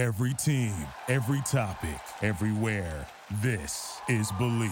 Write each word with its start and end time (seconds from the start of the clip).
Every 0.00 0.32
team, 0.32 0.72
every 1.08 1.42
topic, 1.42 2.00
everywhere. 2.22 3.06
This 3.42 4.00
is 4.08 4.32
Bleav. 4.32 4.70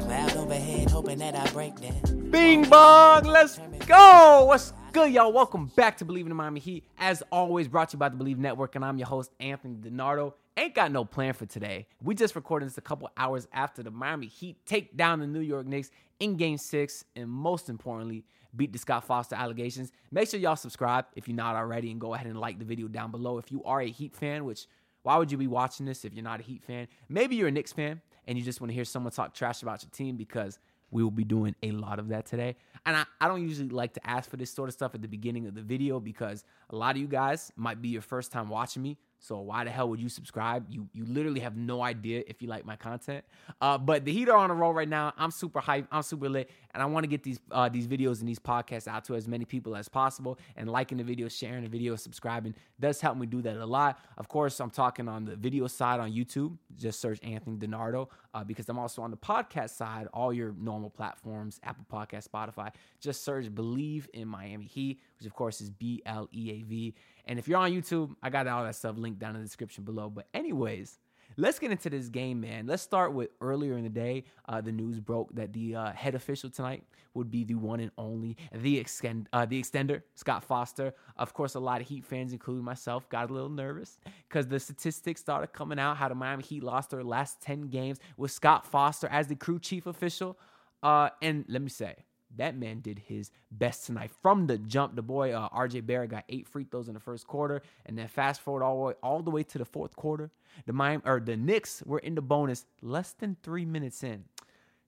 Cloud 0.00 0.36
overhead, 0.36 0.90
hoping 0.90 1.18
that 1.18 1.36
I 1.36 1.48
break 1.52 1.76
that. 1.76 2.32
Bing 2.32 2.68
bong, 2.68 3.26
let's 3.26 3.60
go. 3.86 4.46
What's 4.48 4.72
good, 4.90 5.12
y'all? 5.12 5.32
Welcome 5.32 5.66
back 5.76 5.96
to 5.98 6.04
Bleav 6.04 6.22
in 6.22 6.30
the 6.30 6.34
Miami 6.34 6.58
Heat. 6.58 6.82
As 6.98 7.22
always, 7.30 7.68
brought 7.68 7.90
to 7.90 7.94
you 7.94 8.00
by 8.00 8.08
the 8.08 8.16
Bleav 8.16 8.38
Network, 8.38 8.74
and 8.74 8.84
I'm 8.84 8.98
your 8.98 9.06
host, 9.06 9.30
Anthony 9.38 9.76
DiNardo. 9.76 10.32
Ain't 10.56 10.74
got 10.74 10.90
no 10.90 11.04
plan 11.04 11.32
for 11.32 11.46
today. 11.46 11.86
We 12.02 12.16
just 12.16 12.34
recorded 12.34 12.66
this 12.66 12.76
a 12.76 12.80
couple 12.80 13.08
hours 13.16 13.46
after 13.52 13.84
the 13.84 13.92
Miami 13.92 14.26
Heat 14.26 14.56
take 14.66 14.96
down 14.96 15.20
the 15.20 15.28
New 15.28 15.42
York 15.42 15.64
Knicks 15.64 15.92
in 16.18 16.36
game 16.36 16.58
six, 16.58 17.04
and 17.14 17.30
most 17.30 17.68
importantly, 17.68 18.24
beat 18.54 18.72
the 18.72 18.78
Scott 18.78 19.04
Foster 19.04 19.34
allegations. 19.34 19.92
Make 20.10 20.28
sure 20.28 20.40
y'all 20.40 20.56
subscribe 20.56 21.06
if 21.14 21.28
you're 21.28 21.36
not 21.36 21.56
already, 21.56 21.90
and 21.90 22.00
go 22.00 22.14
ahead 22.14 22.26
and 22.26 22.38
like 22.38 22.58
the 22.58 22.64
video 22.64 22.88
down 22.88 23.10
below. 23.10 23.38
If 23.38 23.50
you 23.50 23.62
are 23.64 23.80
a 23.80 23.88
Heat 23.88 24.14
fan, 24.14 24.44
which 24.44 24.66
why 25.02 25.16
would 25.16 25.32
you 25.32 25.38
be 25.38 25.46
watching 25.46 25.86
this 25.86 26.04
if 26.04 26.12
you're 26.12 26.24
not 26.24 26.40
a 26.40 26.42
Heat 26.42 26.62
fan? 26.62 26.88
Maybe 27.08 27.36
you're 27.36 27.48
a 27.48 27.52
Knicks 27.52 27.72
fan 27.72 28.00
and 28.26 28.38
you 28.38 28.44
just 28.44 28.60
want 28.60 28.70
to 28.70 28.74
hear 28.74 28.84
someone 28.84 29.12
talk 29.12 29.34
trash 29.34 29.62
about 29.62 29.82
your 29.82 29.90
team 29.90 30.16
because 30.16 30.58
we 30.90 31.02
will 31.02 31.10
be 31.10 31.24
doing 31.24 31.54
a 31.62 31.70
lot 31.70 31.98
of 31.98 32.08
that 32.08 32.26
today. 32.26 32.56
And 32.84 32.96
I, 32.96 33.04
I 33.20 33.28
don't 33.28 33.42
usually 33.42 33.68
like 33.68 33.94
to 33.94 34.06
ask 34.06 34.28
for 34.28 34.36
this 34.36 34.50
sort 34.50 34.68
of 34.68 34.72
stuff 34.72 34.94
at 34.94 35.02
the 35.02 35.08
beginning 35.08 35.46
of 35.46 35.54
the 35.54 35.62
video 35.62 36.00
because 36.00 36.44
a 36.70 36.76
lot 36.76 36.96
of 36.96 37.00
you 37.00 37.06
guys 37.06 37.52
might 37.56 37.80
be 37.80 37.88
your 37.88 38.02
first 38.02 38.32
time 38.32 38.48
watching 38.48 38.82
me. 38.82 38.98
So 39.22 39.38
why 39.40 39.64
the 39.64 39.70
hell 39.70 39.88
would 39.90 40.00
you 40.00 40.08
subscribe? 40.08 40.64
You 40.70 40.88
you 40.94 41.04
literally 41.04 41.40
have 41.40 41.54
no 41.54 41.82
idea 41.82 42.24
if 42.26 42.40
you 42.40 42.48
like 42.48 42.64
my 42.64 42.74
content. 42.74 43.22
Uh, 43.60 43.76
but 43.76 44.06
the 44.06 44.12
Heat 44.12 44.30
are 44.30 44.36
on 44.36 44.50
a 44.50 44.54
roll 44.54 44.72
right 44.72 44.88
now. 44.88 45.12
I'm 45.18 45.30
super 45.30 45.60
hyped. 45.60 45.88
I'm 45.92 46.02
super 46.02 46.28
lit, 46.28 46.50
and 46.72 46.82
I 46.82 46.86
want 46.86 47.04
to 47.04 47.08
get 47.08 47.22
these 47.22 47.38
uh, 47.50 47.68
these 47.68 47.86
videos 47.86 48.20
and 48.20 48.28
these 48.28 48.38
podcasts 48.38 48.88
out 48.88 49.04
to 49.04 49.14
as 49.14 49.28
many 49.28 49.44
people 49.44 49.76
as 49.76 49.88
possible. 49.88 50.38
And 50.56 50.70
liking 50.70 50.96
the 50.96 51.04
video, 51.04 51.28
sharing 51.28 51.62
the 51.64 51.68
video, 51.68 51.96
subscribing 51.96 52.54
does 52.80 53.00
help 53.02 53.18
me 53.18 53.26
do 53.26 53.42
that 53.42 53.58
a 53.58 53.66
lot. 53.66 53.98
Of 54.16 54.28
course, 54.28 54.58
I'm 54.58 54.70
talking 54.70 55.06
on 55.06 55.26
the 55.26 55.36
video 55.36 55.66
side 55.66 56.00
on 56.00 56.12
YouTube. 56.12 56.56
Just 56.76 56.98
search 57.00 57.18
Anthony 57.22 57.58
DiNardo 57.58 58.08
uh, 58.32 58.42
because 58.42 58.70
I'm 58.70 58.78
also 58.78 59.02
on 59.02 59.10
the 59.10 59.18
podcast 59.18 59.70
side. 59.70 60.08
All 60.14 60.32
your 60.32 60.54
normal 60.58 60.88
platforms, 60.88 61.60
Apple 61.62 61.84
Podcast, 61.92 62.26
Spotify. 62.26 62.72
Just 63.00 63.22
search 63.22 63.46
"Bleav 63.54 64.06
in 64.14 64.28
Miami 64.28 64.64
Heat," 64.64 65.02
which 65.18 65.26
of 65.26 65.34
course 65.34 65.60
is 65.60 65.68
B 65.68 66.00
L 66.06 66.26
E 66.32 66.52
A 66.52 66.62
V. 66.62 66.94
And 67.30 67.38
if 67.38 67.46
you're 67.46 67.58
on 67.58 67.70
YouTube, 67.70 68.16
I 68.24 68.28
got 68.28 68.48
all 68.48 68.64
that 68.64 68.74
stuff 68.74 68.98
linked 68.98 69.20
down 69.20 69.36
in 69.36 69.42
the 69.42 69.46
description 69.46 69.84
below. 69.84 70.10
But, 70.10 70.26
anyways, 70.34 70.98
let's 71.36 71.60
get 71.60 71.70
into 71.70 71.88
this 71.88 72.08
game, 72.08 72.40
man. 72.40 72.66
Let's 72.66 72.82
start 72.82 73.14
with 73.14 73.28
earlier 73.40 73.76
in 73.76 73.84
the 73.84 73.88
day. 73.88 74.24
Uh, 74.48 74.60
the 74.60 74.72
news 74.72 74.98
broke 74.98 75.32
that 75.36 75.52
the 75.52 75.76
uh, 75.76 75.92
head 75.92 76.16
official 76.16 76.50
tonight 76.50 76.82
would 77.14 77.30
be 77.30 77.44
the 77.44 77.54
one 77.54 77.78
and 77.78 77.92
only 77.96 78.36
the 78.52 78.76
extend 78.78 79.28
uh, 79.32 79.46
the 79.46 79.62
extender 79.62 80.02
Scott 80.16 80.42
Foster. 80.42 80.92
Of 81.16 81.32
course, 81.32 81.54
a 81.54 81.60
lot 81.60 81.80
of 81.80 81.86
Heat 81.86 82.04
fans, 82.04 82.32
including 82.32 82.64
myself, 82.64 83.08
got 83.08 83.30
a 83.30 83.32
little 83.32 83.48
nervous 83.48 84.00
because 84.28 84.48
the 84.48 84.58
statistics 84.58 85.20
started 85.20 85.52
coming 85.52 85.78
out 85.78 85.98
how 85.98 86.08
the 86.08 86.16
Miami 86.16 86.42
Heat 86.42 86.64
lost 86.64 86.90
their 86.90 87.04
last 87.04 87.40
ten 87.40 87.68
games 87.68 88.00
with 88.16 88.32
Scott 88.32 88.66
Foster 88.66 89.06
as 89.06 89.28
the 89.28 89.36
crew 89.36 89.60
chief 89.60 89.86
official. 89.86 90.36
Uh, 90.82 91.10
and 91.22 91.44
let 91.46 91.62
me 91.62 91.68
say, 91.68 91.94
that 92.36 92.56
man 92.56 92.80
did 92.80 92.98
his 92.98 93.30
best 93.50 93.86
tonight 93.86 94.10
from 94.22 94.46
the 94.46 94.58
jump. 94.58 94.96
The 94.96 95.02
boy 95.02 95.32
uh, 95.32 95.48
RJ 95.50 95.86
Barrett 95.86 96.10
got 96.10 96.24
eight 96.28 96.46
free 96.46 96.64
throws 96.64 96.88
in 96.88 96.94
the 96.94 97.00
first 97.00 97.26
quarter, 97.26 97.62
and 97.86 97.98
then 97.98 98.08
fast 98.08 98.40
forward 98.40 98.62
all 98.62 98.76
the 98.76 98.82
way 98.82 98.94
all 99.02 99.22
the 99.22 99.30
way 99.30 99.42
to 99.44 99.58
the 99.58 99.64
fourth 99.64 99.96
quarter. 99.96 100.30
The 100.66 100.72
Miami 100.72 101.02
or 101.04 101.20
the 101.20 101.36
Knicks 101.36 101.82
were 101.84 101.98
in 101.98 102.14
the 102.14 102.22
bonus 102.22 102.66
less 102.82 103.12
than 103.12 103.36
three 103.42 103.64
minutes 103.64 104.02
in. 104.02 104.24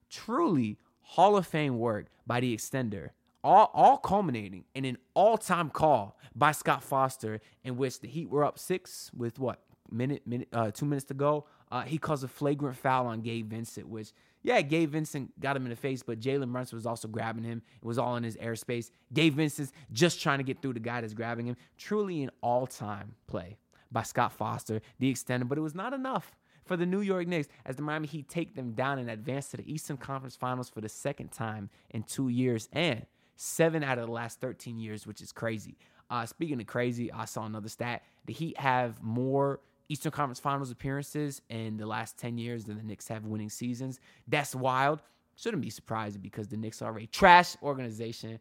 Truly 0.09 0.77
Hall 1.01 1.35
of 1.35 1.47
Fame 1.47 1.77
work 1.77 2.07
by 2.25 2.39
the 2.39 2.55
extender. 2.55 3.09
All, 3.43 3.71
all 3.73 3.97
culminating 3.97 4.63
in 4.73 4.85
an 4.85 4.97
all-time 5.13 5.69
call 5.69 6.17
by 6.33 6.53
Scott 6.53 6.81
Foster, 6.81 7.41
in 7.63 7.75
which 7.75 7.99
the 7.99 8.07
Heat 8.07 8.29
were 8.29 8.45
up 8.45 8.57
six 8.57 9.11
with 9.13 9.37
what 9.37 9.59
minute 9.91 10.25
minute 10.25 10.47
uh, 10.53 10.71
two 10.71 10.85
minutes 10.85 11.05
to 11.05 11.13
go. 11.13 11.45
Uh, 11.71 11.81
he 11.81 11.97
calls 11.97 12.23
a 12.23 12.27
flagrant 12.27 12.77
foul 12.77 13.07
on 13.07 13.21
Gabe 13.21 13.49
Vincent, 13.49 13.87
which 13.87 14.13
yeah, 14.43 14.61
Gabe 14.61 14.91
Vincent 14.91 15.39
got 15.39 15.55
him 15.55 15.63
in 15.63 15.69
the 15.69 15.75
face, 15.75 16.03
but 16.03 16.19
Jalen 16.19 16.51
Brunson 16.51 16.75
was 16.75 16.85
also 16.85 17.07
grabbing 17.07 17.43
him. 17.43 17.61
It 17.81 17.85
was 17.85 17.97
all 17.97 18.17
in 18.17 18.23
his 18.23 18.37
airspace. 18.37 18.91
Gabe 19.13 19.35
Vincent's 19.35 19.71
just 19.91 20.21
trying 20.21 20.39
to 20.39 20.43
get 20.43 20.61
through 20.61 20.73
the 20.73 20.79
guy 20.79 21.01
that's 21.01 21.13
grabbing 21.13 21.47
him. 21.47 21.55
Truly 21.77 22.23
an 22.23 22.29
all-time 22.41 23.15
play 23.27 23.57
by 23.91 24.03
Scott 24.03 24.33
Foster, 24.33 24.81
the 24.99 25.11
extender, 25.11 25.47
but 25.47 25.57
it 25.57 25.61
was 25.61 25.75
not 25.75 25.93
enough 25.93 26.31
for 26.65 26.77
the 26.77 26.85
New 26.85 27.01
York 27.01 27.27
Knicks 27.27 27.47
as 27.65 27.75
the 27.75 27.81
Miami 27.81 28.07
Heat 28.07 28.27
take 28.27 28.55
them 28.55 28.71
down 28.71 28.99
and 28.99 29.09
advance 29.09 29.49
to 29.49 29.57
the 29.57 29.71
Eastern 29.71 29.97
Conference 29.97 30.35
Finals 30.35 30.69
for 30.69 30.81
the 30.81 30.89
second 30.89 31.31
time 31.31 31.69
in 31.91 32.03
two 32.03 32.29
years 32.29 32.69
and 32.73 33.05
seven 33.35 33.83
out 33.83 33.97
of 33.97 34.07
the 34.07 34.11
last 34.11 34.39
13 34.41 34.79
years, 34.79 35.07
which 35.07 35.21
is 35.21 35.31
crazy. 35.31 35.77
Uh, 36.09 36.25
speaking 36.25 36.59
of 36.59 36.67
crazy, 36.67 37.11
I 37.11 37.25
saw 37.25 37.45
another 37.45 37.69
stat. 37.69 38.03
The 38.25 38.33
Heat 38.33 38.57
have 38.59 39.01
more 39.01 39.59
Eastern 39.93 40.11
Conference 40.11 40.39
Finals 40.39 40.71
appearances 40.71 41.43
in 41.49 41.77
the 41.77 41.85
last 41.85 42.17
10 42.17 42.39
years 42.39 42.65
than 42.65 42.77
the 42.77 42.83
Knicks 42.83 43.07
have 43.09 43.25
winning 43.25 43.51
seasons. 43.51 43.99
That's 44.27 44.55
wild. 44.55 45.03
Shouldn't 45.35 45.61
be 45.61 45.69
surprising 45.69 46.19
because 46.19 46.47
the 46.47 46.57
Knicks 46.57 46.81
are 46.81 46.97
a 46.97 47.05
trash 47.05 47.55
organization. 47.61 48.39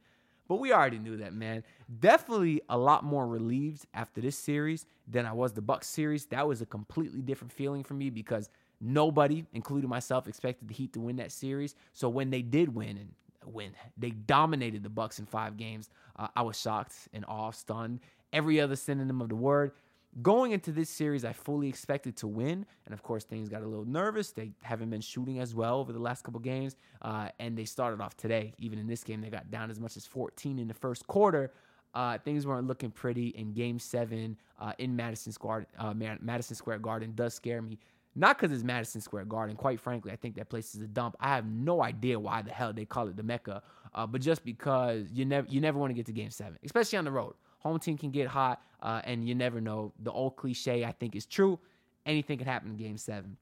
But 0.49 0.61
we 0.61 0.73
already 0.73 0.99
knew 0.99 1.19
that, 1.19 1.35
man. 1.35 1.63
Definitely 2.01 2.63
a 2.71 2.79
lot 2.79 3.05
more 3.05 3.27
relieved 3.27 3.85
after 3.93 4.23
this 4.23 4.35
series 4.35 4.87
than 5.07 5.27
I 5.27 5.35
was 5.35 5.53
the 5.53 5.61
Bucks 5.61 5.89
series. 5.89 6.25
That 6.27 6.49
was 6.49 6.63
a 6.63 6.67
completely 6.67 7.21
different 7.21 7.53
feeling 7.53 7.85
for 7.85 7.93
me 7.93 8.09
because 8.09 8.49
nobody, 8.81 9.45
including 9.53 9.91
myself, 9.91 10.27
expected 10.29 10.69
the 10.69 10.75
Heat 10.75 10.95
to 10.95 11.01
win 11.01 11.17
that 11.17 11.33
series. 11.33 11.75
So 11.93 12.09
when 12.09 12.31
they 12.31 12.41
did 12.41 12.75
win 12.75 12.97
and 12.97 13.13
when 13.45 13.73
they 13.99 14.11
dominated 14.11 14.83
the 14.83 14.89
Bucks 14.89 15.19
in 15.19 15.27
five 15.27 15.59
games, 15.59 15.91
uh, 16.17 16.29
I 16.35 16.41
was 16.41 16.59
shocked 16.59 16.95
and 17.13 17.27
awe, 17.29 17.51
stunned. 17.51 18.01
Every 18.33 18.59
other 18.59 18.77
synonym 18.77 19.21
of 19.21 19.29
the 19.29 19.37
word. 19.37 19.73
Going 20.21 20.53
into 20.53 20.73
this 20.73 20.91
series, 20.91 21.25
I 21.25 21.33
fully 21.33 21.69
expected 21.71 22.17
to 22.19 22.27
win, 22.27 22.67
and 22.85 22.93
of 22.93 23.03
course, 23.03 23.25
things 23.25 23.49
got 23.49 23.63
a 23.63 23.67
little 23.67 23.87
nervous. 23.87 24.31
They 24.31 24.53
haven't 24.61 24.91
been 24.91 25.01
shooting 25.01 25.39
as 25.39 25.55
well 25.55 25.79
over 25.79 25.91
the 25.91 25.99
last 25.99 26.23
couple 26.23 26.39
games, 26.41 26.77
uh, 27.01 27.29
and 27.41 27.57
they 27.57 27.65
started 27.65 28.03
off 28.03 28.15
today. 28.19 28.53
Even 28.59 28.79
in 28.79 28.87
this 28.87 29.03
game, 29.05 29.23
they 29.23 29.31
got 29.31 29.51
down 29.51 29.71
as 29.71 29.81
much 29.81 29.97
as 29.97 30.05
14 30.05 30.59
in 30.59 30.69
the 30.69 30.75
first 30.75 31.07
quarter. 31.07 31.51
Uh, 31.95 32.19
things 32.19 32.47
weren't 32.47 32.67
looking 32.67 32.91
pretty 32.91 33.29
in 33.29 33.55
Game 33.55 33.79
Seven 33.79 34.37
uh, 34.61 34.75
in 34.79 34.95
Madison 34.95 35.33
Square. 35.33 35.67
Uh, 35.79 35.95
Madison 35.95 36.57
Square 36.57 36.81
Garden 36.81 37.15
does 37.15 37.33
scare 37.33 37.63
me, 37.63 37.79
not 38.15 38.39
because 38.39 38.55
it's 38.55 38.65
Madison 38.65 39.01
Square 39.01 39.27
Garden. 39.27 39.57
Quite 39.57 39.81
frankly, 39.81 40.13
I 40.13 40.17
think 40.17 40.35
that 40.37 40.51
place 40.51 40.75
is 40.75 40.83
a 40.83 40.89
dump. 40.89 41.17
I 41.21 41.29
have 41.29 41.47
no 41.47 41.83
idea 41.83 42.21
why 42.21 42.43
the 42.43 42.51
hell 42.51 42.75
they 42.75 42.85
call 42.85 43.09
it 43.09 43.17
the 43.17 43.23
Mecca, 43.23 43.63
uh, 43.95 44.07
but 44.07 44.21
just 44.21 44.45
because 44.45 45.07
you 45.11 45.25
never 45.25 45.47
you 45.49 45.63
never 45.63 45.79
want 45.79 45.89
to 45.89 45.95
get 45.95 46.05
to 46.07 46.13
Game 46.13 46.31
Seven, 46.31 46.59
especially 46.65 46.99
on 46.99 47.07
the 47.07 47.13
road. 47.13 47.33
Home 47.63 47.79
team 47.79 47.97
can 47.97 48.11
get 48.11 48.29
hot, 48.29 48.63
uh, 48.83 49.01
and 49.05 49.29
you 49.29 49.35
never 49.35 49.61
know. 49.61 49.93
The 50.01 50.11
old 50.11 50.37
cliche, 50.37 50.85
I 50.85 50.93
think, 50.93 51.15
is 51.15 51.27
true. 51.27 51.59
Anything 52.05 52.39
can 52.39 52.47
happen 52.47 52.71
in 52.71 52.77
Game 52.77 52.99
Seven. 52.99 53.37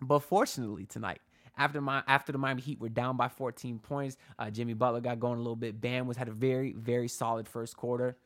But 0.00 0.20
fortunately, 0.20 0.86
tonight, 0.86 1.20
after 1.56 1.80
my 1.80 2.02
after 2.06 2.32
the 2.32 2.38
Miami 2.38 2.62
Heat 2.62 2.80
were 2.80 2.88
down 2.88 3.16
by 3.16 3.28
14 3.28 3.78
points, 3.78 4.16
uh, 4.38 4.50
Jimmy 4.50 4.74
Butler 4.74 5.00
got 5.00 5.20
going 5.20 5.36
a 5.36 5.42
little 5.42 5.56
bit. 5.56 5.80
Bam 5.80 6.06
was 6.06 6.16
had 6.16 6.28
a 6.28 6.32
very 6.32 6.72
very 6.72 7.08
solid 7.08 7.48
first 7.48 7.76
quarter, 7.76 8.16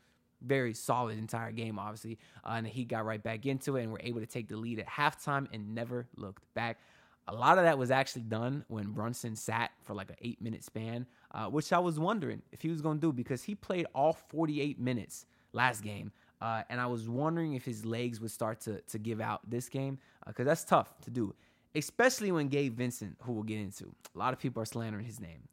very 0.40 0.72
solid 0.72 1.18
entire 1.18 1.52
game, 1.52 1.78
obviously. 1.78 2.18
Uh, 2.44 2.52
and 2.52 2.66
the 2.66 2.70
Heat 2.70 2.88
got 2.88 3.04
right 3.04 3.22
back 3.22 3.46
into 3.46 3.76
it 3.76 3.82
and 3.82 3.92
were 3.92 4.00
able 4.02 4.20
to 4.20 4.26
take 4.26 4.48
the 4.48 4.56
lead 4.56 4.78
at 4.78 4.86
halftime 4.86 5.46
and 5.52 5.74
never 5.74 6.06
looked 6.16 6.42
back. 6.54 6.78
A 7.28 7.34
lot 7.34 7.58
of 7.58 7.64
that 7.64 7.76
was 7.76 7.90
actually 7.90 8.22
done 8.22 8.64
when 8.68 8.92
Brunson 8.92 9.34
sat 9.34 9.72
for 9.82 9.94
like 9.94 10.10
an 10.10 10.16
eight 10.22 10.40
minute 10.40 10.62
span 10.64 11.06
uh, 11.36 11.46
which 11.46 11.72
I 11.72 11.78
was 11.78 11.98
wondering 11.98 12.40
if 12.50 12.62
he 12.62 12.70
was 12.70 12.80
going 12.80 12.96
to 12.96 13.00
do 13.00 13.12
because 13.12 13.42
he 13.42 13.54
played 13.54 13.86
all 13.94 14.14
48 14.14 14.80
minutes 14.80 15.26
last 15.52 15.82
game. 15.82 16.10
Uh, 16.40 16.62
and 16.70 16.80
I 16.80 16.86
was 16.86 17.08
wondering 17.08 17.52
if 17.52 17.64
his 17.64 17.84
legs 17.84 18.20
would 18.20 18.30
start 18.30 18.60
to, 18.62 18.80
to 18.80 18.98
give 18.98 19.20
out 19.20 19.48
this 19.48 19.68
game 19.68 19.98
because 20.26 20.46
uh, 20.46 20.48
that's 20.48 20.64
tough 20.64 20.98
to 21.02 21.10
do, 21.10 21.34
especially 21.74 22.32
when 22.32 22.48
Gabe 22.48 22.76
Vincent, 22.76 23.16
who 23.22 23.32
we'll 23.32 23.42
get 23.42 23.58
into, 23.58 23.84
a 24.14 24.18
lot 24.18 24.32
of 24.32 24.38
people 24.38 24.62
are 24.62 24.66
slandering 24.66 25.04
his 25.04 25.20
name. 25.20 25.48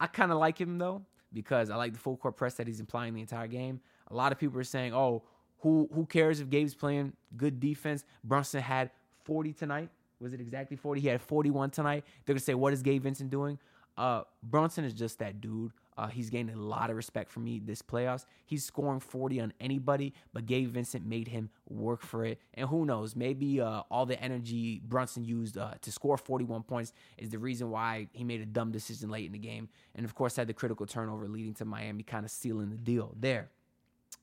I 0.00 0.06
kind 0.06 0.32
of 0.32 0.38
like 0.38 0.58
him 0.58 0.78
though 0.78 1.02
because 1.32 1.70
I 1.70 1.76
like 1.76 1.92
the 1.92 1.98
full 1.98 2.16
court 2.16 2.36
press 2.36 2.54
that 2.54 2.66
he's 2.66 2.80
implying 2.80 3.14
the 3.14 3.20
entire 3.20 3.46
game. 3.46 3.80
A 4.10 4.14
lot 4.14 4.32
of 4.32 4.38
people 4.38 4.58
are 4.58 4.64
saying, 4.64 4.94
"Oh, 4.94 5.22
who 5.60 5.88
who 5.92 6.06
cares 6.06 6.40
if 6.40 6.50
Gabe's 6.50 6.74
playing 6.74 7.14
good 7.36 7.60
defense?" 7.60 8.04
Brunson 8.22 8.62
had 8.62 8.90
40 9.24 9.54
tonight. 9.54 9.90
Was 10.20 10.32
it 10.32 10.40
exactly 10.40 10.76
40? 10.76 11.00
He 11.00 11.08
had 11.08 11.20
41 11.20 11.70
tonight. 11.70 12.04
They're 12.24 12.34
gonna 12.34 12.40
say, 12.40 12.54
"What 12.54 12.72
is 12.72 12.82
Gabe 12.82 13.02
Vincent 13.02 13.30
doing?" 13.30 13.58
Uh, 13.96 14.22
Brunson 14.42 14.84
is 14.84 14.92
just 14.92 15.18
that 15.20 15.40
dude. 15.40 15.72
Uh, 15.96 16.08
he's 16.08 16.28
gained 16.28 16.50
a 16.50 16.56
lot 16.56 16.90
of 16.90 16.96
respect 16.96 17.30
from 17.30 17.44
me 17.44 17.58
this 17.58 17.80
playoffs. 17.80 18.26
He's 18.44 18.62
scoring 18.62 19.00
40 19.00 19.40
on 19.40 19.52
anybody, 19.60 20.12
but 20.34 20.44
Gabe 20.44 20.68
Vincent 20.68 21.06
made 21.06 21.28
him 21.28 21.48
work 21.68 22.02
for 22.02 22.26
it. 22.26 22.38
And 22.52 22.68
who 22.68 22.84
knows, 22.84 23.16
maybe 23.16 23.62
uh, 23.62 23.82
all 23.90 24.04
the 24.04 24.20
energy 24.22 24.82
Brunson 24.84 25.24
used 25.24 25.56
uh, 25.56 25.72
to 25.80 25.90
score 25.90 26.18
41 26.18 26.64
points 26.64 26.92
is 27.16 27.30
the 27.30 27.38
reason 27.38 27.70
why 27.70 28.08
he 28.12 28.24
made 28.24 28.42
a 28.42 28.46
dumb 28.46 28.72
decision 28.72 29.08
late 29.08 29.24
in 29.24 29.32
the 29.32 29.38
game. 29.38 29.70
And 29.94 30.04
of 30.04 30.14
course, 30.14 30.36
had 30.36 30.48
the 30.48 30.52
critical 30.52 30.84
turnover 30.84 31.26
leading 31.28 31.54
to 31.54 31.64
Miami 31.64 32.02
kind 32.02 32.26
of 32.26 32.30
sealing 32.30 32.68
the 32.68 32.76
deal 32.76 33.14
there. 33.18 33.48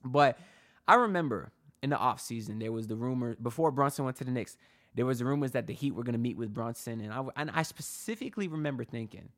But 0.06 0.38
I 0.88 0.96
remember 0.96 1.52
in 1.82 1.90
the 1.90 1.96
offseason, 1.96 2.60
there 2.60 2.72
was 2.72 2.86
the 2.86 2.96
rumor 2.96 3.36
before 3.42 3.72
Brunson 3.72 4.06
went 4.06 4.18
to 4.18 4.24
the 4.24 4.32
Knicks, 4.32 4.58
there 4.96 5.06
was 5.06 5.22
rumors 5.24 5.52
that 5.52 5.68
the 5.68 5.74
Heat 5.74 5.92
were 5.92 6.04
going 6.04 6.14
to 6.14 6.20
meet 6.20 6.38
with 6.38 6.54
Brunson. 6.54 7.02
And 7.02 7.12
I, 7.12 7.24
and 7.36 7.52
I 7.52 7.64
specifically 7.64 8.48
remember 8.48 8.84
thinking, 8.84 9.30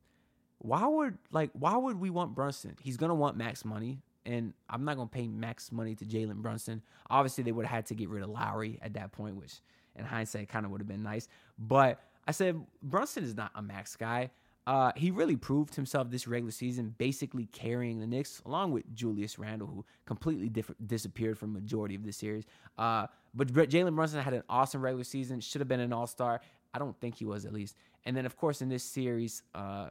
why 0.58 0.86
would 0.86 1.18
like 1.30 1.50
why 1.52 1.76
would 1.76 2.00
we 2.00 2.10
want 2.10 2.34
Brunson? 2.34 2.76
He's 2.80 2.96
gonna 2.96 3.14
want 3.14 3.36
max 3.36 3.64
money 3.64 4.00
and 4.24 4.52
I'm 4.68 4.84
not 4.84 4.96
gonna 4.96 5.08
pay 5.08 5.28
max 5.28 5.70
money 5.70 5.94
to 5.94 6.04
Jalen 6.04 6.36
Brunson. 6.36 6.82
Obviously, 7.08 7.44
they 7.44 7.52
would 7.52 7.66
have 7.66 7.74
had 7.74 7.86
to 7.86 7.94
get 7.94 8.08
rid 8.08 8.22
of 8.22 8.30
Lowry 8.30 8.78
at 8.82 8.94
that 8.94 9.12
point, 9.12 9.36
which 9.36 9.60
in 9.94 10.04
hindsight 10.04 10.48
kind 10.48 10.66
of 10.66 10.72
would 10.72 10.80
have 10.80 10.88
been 10.88 11.02
nice. 11.02 11.28
But 11.58 12.00
I 12.26 12.32
said 12.32 12.60
Brunson 12.82 13.24
is 13.24 13.36
not 13.36 13.52
a 13.54 13.62
max 13.62 13.96
guy. 13.96 14.30
Uh, 14.66 14.90
he 14.96 15.10
really 15.12 15.36
proved 15.36 15.74
himself 15.76 16.10
this 16.10 16.26
regular 16.26 16.50
season, 16.50 16.94
basically 16.98 17.46
carrying 17.46 18.00
the 18.00 18.06
Knicks 18.06 18.42
along 18.44 18.72
with 18.72 18.92
Julius 18.94 19.38
Randle, 19.38 19.68
who 19.68 19.84
completely 20.06 20.48
diff- 20.48 20.72
disappeared 20.84 21.38
from 21.38 21.52
majority 21.52 21.94
of 21.94 22.04
the 22.04 22.12
series. 22.12 22.44
Uh, 22.76 23.06
but 23.34 23.52
Jalen 23.52 23.94
Brunson 23.94 24.20
had 24.20 24.34
an 24.34 24.42
awesome 24.48 24.80
regular 24.80 25.04
season, 25.04 25.40
should 25.40 25.60
have 25.60 25.68
been 25.68 25.80
an 25.80 25.92
All 25.92 26.06
Star. 26.06 26.40
I 26.74 26.78
don't 26.78 26.98
think 27.00 27.14
he 27.14 27.24
was 27.24 27.44
at 27.44 27.52
least. 27.52 27.76
And 28.04 28.16
then 28.16 28.26
of 28.26 28.36
course 28.36 28.60
in 28.60 28.68
this 28.68 28.82
series, 28.82 29.42
uh, 29.54 29.88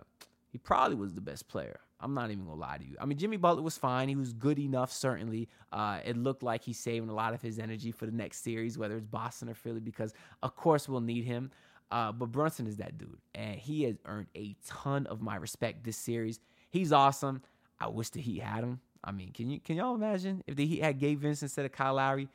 he 0.51 0.57
probably 0.57 0.95
was 0.95 1.13
the 1.13 1.21
best 1.21 1.48
player. 1.48 1.80
I'm 2.01 2.13
not 2.13 2.30
even 2.30 2.45
gonna 2.45 2.60
lie 2.60 2.78
to 2.78 2.83
you. 2.83 2.98
I 3.00 3.06
mean, 3.06 3.18
Jimmy 3.18 3.38
Butler 3.38 3.62
was 3.62 3.78
fine. 3.78 4.10
He 4.10 4.16
was 4.16 4.33
good 4.33 4.60
enough, 4.60 4.92
certainly. 4.92 5.48
Uh, 5.71 6.00
it 6.06 6.18
looked 6.18 6.44
like 6.44 6.63
he's 6.63 6.78
saving 6.78 7.10
a 7.10 7.13
lot 7.13 7.33
of 7.33 7.42
his 7.42 7.60
energy 7.60 7.92
for 7.92 8.06
the 8.06 8.12
next 8.12 8.44
series, 8.44 8.78
whether 8.78 8.98
it's 8.98 9.06
Boston 9.06 9.50
or 9.50 9.54
Philly, 9.54 9.80
because 9.80 10.13
of 10.44 10.56
course 10.56 10.89
we'll 10.89 11.01
need 11.01 11.24
him. 11.24 11.51
Uh, 11.92 12.12
but 12.12 12.32
Brunson 12.32 12.68
is 12.68 12.78
that 12.78 12.98
dude, 12.98 13.18
and 13.34 13.56
he 13.56 13.84
has 13.84 13.96
earned 14.06 14.28
a 14.36 14.56
ton 14.66 15.06
of 15.08 15.22
my 15.22 15.36
respect 15.36 15.84
this 15.84 15.98
series. 15.98 16.40
He's 16.70 16.92
awesome. 16.92 17.42
I 17.80 17.88
wish 17.88 18.10
the 18.10 18.22
Heat 18.22 18.42
had 18.42 18.64
him. 18.64 18.80
I 19.04 19.12
mean, 19.12 19.32
can 19.32 19.50
you 19.50 19.60
can 19.60 19.78
y'all 19.78 19.96
imagine 19.96 20.44
if 20.48 20.56
the 20.56 20.66
Heat 20.66 20.82
had 20.82 21.00
Gabe 21.00 21.20
Vincent 21.20 21.50
instead 21.50 21.66
of 21.66 21.72
Kyle 21.72 21.94
Lowry? 21.94 22.28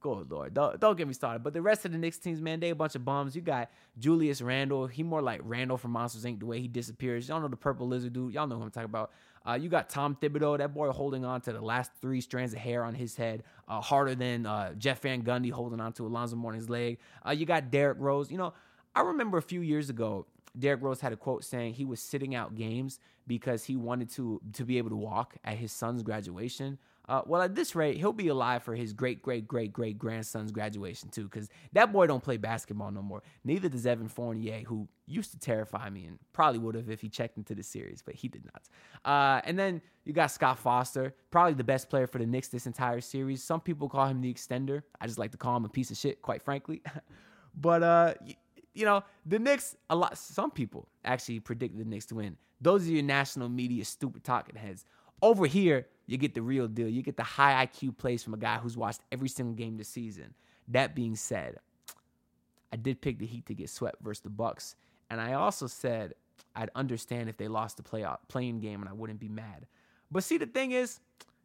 Good 0.00 0.32
lord, 0.32 0.52
don't, 0.52 0.80
don't 0.80 0.98
get 0.98 1.06
me 1.06 1.14
started. 1.14 1.44
But 1.44 1.52
the 1.52 1.62
rest 1.62 1.84
of 1.84 1.92
the 1.92 1.98
Knicks 1.98 2.18
teams, 2.18 2.40
man, 2.40 2.58
they 2.58 2.70
a 2.70 2.74
bunch 2.74 2.96
of 2.96 3.04
bums. 3.04 3.36
You 3.36 3.42
got 3.42 3.70
Julius 4.00 4.42
Randle. 4.42 4.88
He 4.88 5.04
more 5.04 5.22
like 5.22 5.40
Randall 5.44 5.76
from 5.76 5.92
Monsters 5.92 6.24
Inc. 6.24 6.40
The 6.40 6.46
way 6.46 6.60
he 6.60 6.66
disappears. 6.66 7.28
Y'all 7.28 7.40
know 7.40 7.46
the 7.46 7.56
purple 7.56 7.86
lizard 7.86 8.12
dude. 8.12 8.34
Y'all 8.34 8.48
know 8.48 8.56
who 8.56 8.62
I'm 8.62 8.70
talking 8.70 8.86
about. 8.86 9.12
Uh, 9.46 9.54
you 9.54 9.68
got 9.68 9.88
Tom 9.88 10.16
Thibodeau, 10.20 10.58
that 10.58 10.74
boy 10.74 10.90
holding 10.90 11.24
on 11.24 11.40
to 11.42 11.52
the 11.52 11.60
last 11.60 11.90
three 12.00 12.20
strands 12.20 12.52
of 12.52 12.58
hair 12.58 12.84
on 12.84 12.94
his 12.94 13.16
head, 13.16 13.42
uh, 13.68 13.80
harder 13.80 14.14
than 14.14 14.46
uh, 14.46 14.72
Jeff 14.74 15.00
Van 15.02 15.22
Gundy 15.22 15.50
holding 15.50 15.80
on 15.80 15.92
to 15.94 16.06
Alonzo 16.06 16.36
Mourning's 16.36 16.70
leg. 16.70 16.98
Uh, 17.26 17.30
you 17.30 17.46
got 17.46 17.70
Derrick 17.70 17.98
Rose. 18.00 18.30
You 18.30 18.38
know, 18.38 18.54
I 18.94 19.02
remember 19.02 19.38
a 19.38 19.42
few 19.42 19.60
years 19.60 19.90
ago, 19.90 20.26
Derrick 20.58 20.82
Rose 20.82 21.00
had 21.00 21.12
a 21.12 21.16
quote 21.16 21.44
saying 21.44 21.74
he 21.74 21.84
was 21.84 22.00
sitting 22.00 22.34
out 22.34 22.54
games 22.54 22.98
because 23.26 23.64
he 23.64 23.76
wanted 23.76 24.10
to 24.10 24.40
to 24.54 24.64
be 24.64 24.78
able 24.78 24.90
to 24.90 24.96
walk 24.96 25.36
at 25.44 25.56
his 25.56 25.72
son's 25.72 26.02
graduation. 26.02 26.78
Uh, 27.08 27.20
well, 27.26 27.42
at 27.42 27.54
this 27.54 27.74
rate, 27.74 27.96
he'll 27.96 28.12
be 28.12 28.28
alive 28.28 28.62
for 28.62 28.76
his 28.76 28.92
great, 28.92 29.22
great, 29.22 29.46
great, 29.48 29.72
great 29.72 29.98
grandson's 29.98 30.52
graduation 30.52 31.08
too, 31.08 31.24
because 31.24 31.48
that 31.72 31.92
boy 31.92 32.06
don't 32.06 32.22
play 32.22 32.36
basketball 32.36 32.92
no 32.92 33.02
more. 33.02 33.22
Neither 33.44 33.68
does 33.68 33.86
Evan 33.86 34.08
Fournier, 34.08 34.60
who 34.60 34.88
used 35.06 35.32
to 35.32 35.38
terrify 35.38 35.90
me 35.90 36.06
and 36.06 36.18
probably 36.32 36.60
would 36.60 36.76
have 36.76 36.88
if 36.88 37.00
he 37.00 37.08
checked 37.08 37.38
into 37.38 37.56
the 37.56 37.62
series, 37.62 38.02
but 38.02 38.14
he 38.14 38.28
did 38.28 38.44
not. 38.44 38.62
Uh, 39.04 39.40
and 39.44 39.58
then 39.58 39.82
you 40.04 40.12
got 40.12 40.30
Scott 40.30 40.60
Foster, 40.60 41.12
probably 41.32 41.54
the 41.54 41.64
best 41.64 41.90
player 41.90 42.06
for 42.06 42.18
the 42.18 42.26
Knicks 42.26 42.48
this 42.48 42.66
entire 42.66 43.00
series. 43.00 43.42
Some 43.42 43.60
people 43.60 43.88
call 43.88 44.06
him 44.06 44.20
the 44.20 44.32
extender. 44.32 44.82
I 45.00 45.06
just 45.06 45.18
like 45.18 45.32
to 45.32 45.38
call 45.38 45.56
him 45.56 45.64
a 45.64 45.68
piece 45.68 45.90
of 45.90 45.96
shit, 45.96 46.22
quite 46.22 46.40
frankly. 46.40 46.82
but 47.56 47.82
uh, 47.82 48.14
you 48.74 48.84
know, 48.84 49.02
the 49.26 49.38
Knicks, 49.38 49.76
a 49.90 49.96
lot, 49.96 50.16
some 50.16 50.50
people 50.50 50.88
actually 51.04 51.40
predicted 51.40 51.80
the 51.80 51.88
Knicks 51.88 52.06
to 52.06 52.16
win. 52.16 52.36
Those 52.60 52.86
are 52.86 52.92
your 52.92 53.02
national 53.02 53.48
media 53.48 53.84
stupid 53.84 54.24
talking 54.24 54.56
heads. 54.56 54.84
Over 55.20 55.46
here, 55.46 55.86
you 56.06 56.16
get 56.16 56.34
the 56.34 56.42
real 56.42 56.68
deal. 56.68 56.88
You 56.88 57.02
get 57.02 57.16
the 57.16 57.22
high 57.22 57.66
IQ 57.66 57.96
plays 57.96 58.22
from 58.22 58.34
a 58.34 58.38
guy 58.38 58.58
who's 58.58 58.76
watched 58.76 59.00
every 59.10 59.28
single 59.28 59.54
game 59.54 59.76
this 59.76 59.88
season. 59.88 60.34
That 60.68 60.94
being 60.94 61.16
said, 61.16 61.58
I 62.72 62.76
did 62.76 63.00
pick 63.00 63.18
the 63.18 63.26
Heat 63.26 63.46
to 63.46 63.54
get 63.54 63.68
swept 63.68 64.02
versus 64.02 64.22
the 64.22 64.30
Bucks, 64.30 64.74
and 65.10 65.20
I 65.20 65.34
also 65.34 65.66
said 65.66 66.14
I'd 66.54 66.70
understand 66.74 67.28
if 67.28 67.36
they 67.36 67.48
lost 67.48 67.76
the 67.76 67.82
playoff 67.82 68.18
playing 68.28 68.60
game, 68.60 68.80
and 68.80 68.88
I 68.88 68.92
wouldn't 68.92 69.20
be 69.20 69.28
mad. 69.28 69.66
But 70.10 70.24
see, 70.24 70.38
the 70.38 70.46
thing 70.46 70.72
is, 70.72 71.00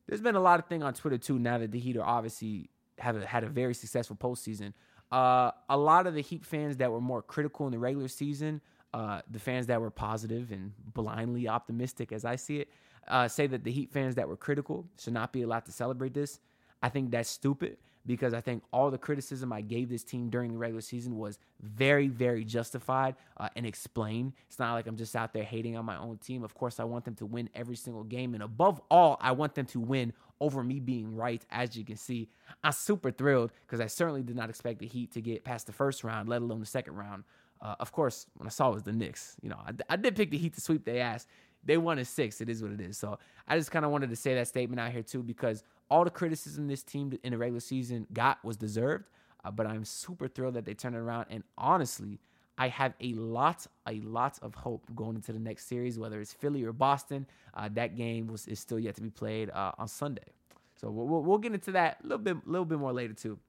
there's 0.08 0.22
been 0.22 0.36
a 0.36 0.42
lot 0.42 0.60
of 0.60 0.68
thing 0.68 0.84
on 0.84 0.94
Twitter 0.94 1.18
too. 1.18 1.40
Now 1.40 1.58
that 1.58 1.72
the 1.72 1.80
Heat 1.80 1.98
are 1.98 2.04
obviously 2.04 2.70
have 3.00 3.18
a, 3.18 3.26
had 3.26 3.44
a 3.44 3.50
very 3.50 3.74
successful 3.74 4.16
postseason, 4.16 4.74
uh, 5.12 5.52
a 5.70 5.78
lot 5.78 6.08
of 6.08 6.14
the 6.14 6.22
Heat 6.22 6.46
fans 6.46 6.78
that 6.78 6.92
were 6.92 7.02
more 7.02 7.22
critical 7.22 7.66
in 7.66 7.72
the 7.72 7.80
regular 7.80 8.08
season, 8.08 8.62
uh, 8.94 9.22
the 9.30 9.40
fans 9.40 9.68
that 9.68 9.80
were 9.80 9.92
positive 9.92 10.52
and 10.52 10.74
blindly 10.94 11.48
optimistic, 11.48 12.12
as 12.12 12.26
I 12.26 12.36
see 12.36 12.58
it, 12.58 12.70
uh, 13.08 13.28
say 13.28 13.48
that 13.48 13.64
the 13.64 13.72
Heat 13.72 13.92
fans 13.92 14.16
that 14.16 14.28
were 14.28 14.38
critical 14.38 14.86
should 15.00 15.14
not 15.14 15.32
be 15.32 15.44
allowed 15.44 15.66
to 15.66 15.72
celebrate 15.72 16.14
this. 16.14 16.40
I 16.82 16.90
think 16.90 17.12
that's 17.12 17.30
stupid 17.30 17.78
because 18.06 18.34
I 18.34 18.42
think 18.42 18.64
all 18.72 18.90
the 18.90 18.98
criticism 18.98 19.52
I 19.52 19.62
gave 19.62 19.90
this 19.90 20.04
team 20.04 20.30
during 20.30 20.54
the 20.54 20.58
regular 20.58 20.82
season 20.82 21.18
was 21.18 21.38
very, 21.62 22.08
very 22.08 22.46
justified 22.46 23.16
uh, 23.36 23.50
and 23.56 23.66
explained. 23.66 24.34
It's 24.48 24.60
not 24.60 24.74
like 24.74 24.88
I'm 24.88 24.96
just 24.96 25.16
out 25.16 25.34
there 25.34 25.44
hating 25.44 25.76
on 25.76 25.86
my 25.86 25.98
own 25.98 26.18
team. 26.18 26.44
Of 26.44 26.56
course, 26.56 26.80
I 26.80 26.86
want 26.86 27.04
them 27.04 27.16
to 27.16 27.26
win 27.26 27.50
every 27.54 27.76
single 27.76 28.04
game. 28.04 28.34
And 28.34 28.42
above 28.42 28.82
all, 28.90 29.18
I 29.20 29.34
want 29.34 29.56
them 29.56 29.66
to 29.68 29.80
win 29.80 30.14
over 30.40 30.64
me 30.64 30.80
being 30.80 31.16
right. 31.16 31.44
As 31.50 31.76
you 31.76 31.84
can 31.84 31.98
see, 31.98 32.30
I'm 32.64 32.72
super 32.72 33.12
thrilled 33.12 33.52
because 33.66 33.80
I 33.80 33.88
certainly 33.88 34.24
did 34.24 34.36
not 34.36 34.50
expect 34.50 34.80
the 34.80 34.88
Heat 34.88 35.12
to 35.14 35.22
get 35.22 35.44
past 35.44 35.68
the 35.68 35.74
first 35.74 36.04
round, 36.04 36.30
let 36.30 36.42
alone 36.42 36.60
the 36.60 36.66
second 36.66 36.96
round. 36.96 37.24
Uh, 37.62 37.76
of 37.80 37.92
course, 37.92 38.28
when 38.36 38.48
I 38.48 38.50
saw 38.50 38.70
it 38.70 38.74
was 38.76 38.84
the 38.84 38.94
Knicks, 38.94 39.36
you 39.42 39.50
know, 39.50 39.58
I, 39.58 39.72
I 39.90 39.96
did 39.96 40.16
pick 40.16 40.32
the 40.32 40.38
Heat 40.38 40.54
to 40.54 40.62
sweep 40.62 40.86
their 40.86 41.04
ass. 41.04 41.28
They 41.64 41.78
won 41.78 42.00
in 42.00 42.06
six. 42.06 42.40
It 42.40 42.50
is 42.50 42.62
what 42.62 42.72
it 42.72 42.80
is. 42.80 42.98
So 42.98 43.18
I 43.48 43.58
just 43.58 43.72
kind 43.72 43.84
of 43.84 43.92
wanted 43.92 44.10
to 44.10 44.16
say 44.16 44.36
that 44.36 44.48
statement 44.48 44.80
out 44.80 44.92
here 44.92 45.04
too 45.04 45.24
because 45.24 45.64
all 45.90 46.04
the 46.04 46.10
criticism 46.10 46.68
this 46.68 46.84
team 46.84 47.18
in 47.24 47.32
the 47.32 47.38
regular 47.38 47.60
season 47.60 48.08
got 48.14 48.44
was 48.44 48.58
deserved. 48.58 49.10
Uh, 49.44 49.52
but 49.52 49.66
I'm 49.68 49.86
super 49.86 50.28
thrilled 50.28 50.56
that 50.56 50.66
they 50.66 50.74
turned 50.74 50.96
it 50.96 51.00
around. 51.00 51.28
And 51.30 51.44
honestly, 51.58 52.20
I 52.58 52.70
have 52.70 52.94
a 53.00 53.14
lot, 53.14 53.68
a 53.88 54.00
lot 54.02 54.40
of 54.42 54.56
hope 54.56 54.84
going 54.96 55.16
into 55.16 55.32
the 55.32 55.40
next 55.40 55.68
series, 55.68 56.00
whether 56.00 56.20
it's 56.20 56.34
Philly 56.34 56.64
or 56.64 56.74
Boston. 56.74 57.28
Uh, 57.54 57.70
that 57.74 57.96
game 57.96 58.28
was 58.28 58.48
is 58.48 58.60
still 58.60 58.80
yet 58.80 58.96
to 58.96 59.02
be 59.02 59.10
played 59.10 59.50
uh, 59.52 59.74
on 59.78 59.88
Sunday. 59.88 60.34
So 60.80 60.90
we'll, 60.90 61.24
we'll 61.24 61.38
get 61.38 61.54
into 61.54 61.72
that 61.74 61.98
a 62.04 62.04
little 62.04 62.18
bit, 62.18 62.48
little 62.48 62.66
bit 62.66 62.80
more 62.80 62.94
later 62.94 63.14
too. 63.14 63.40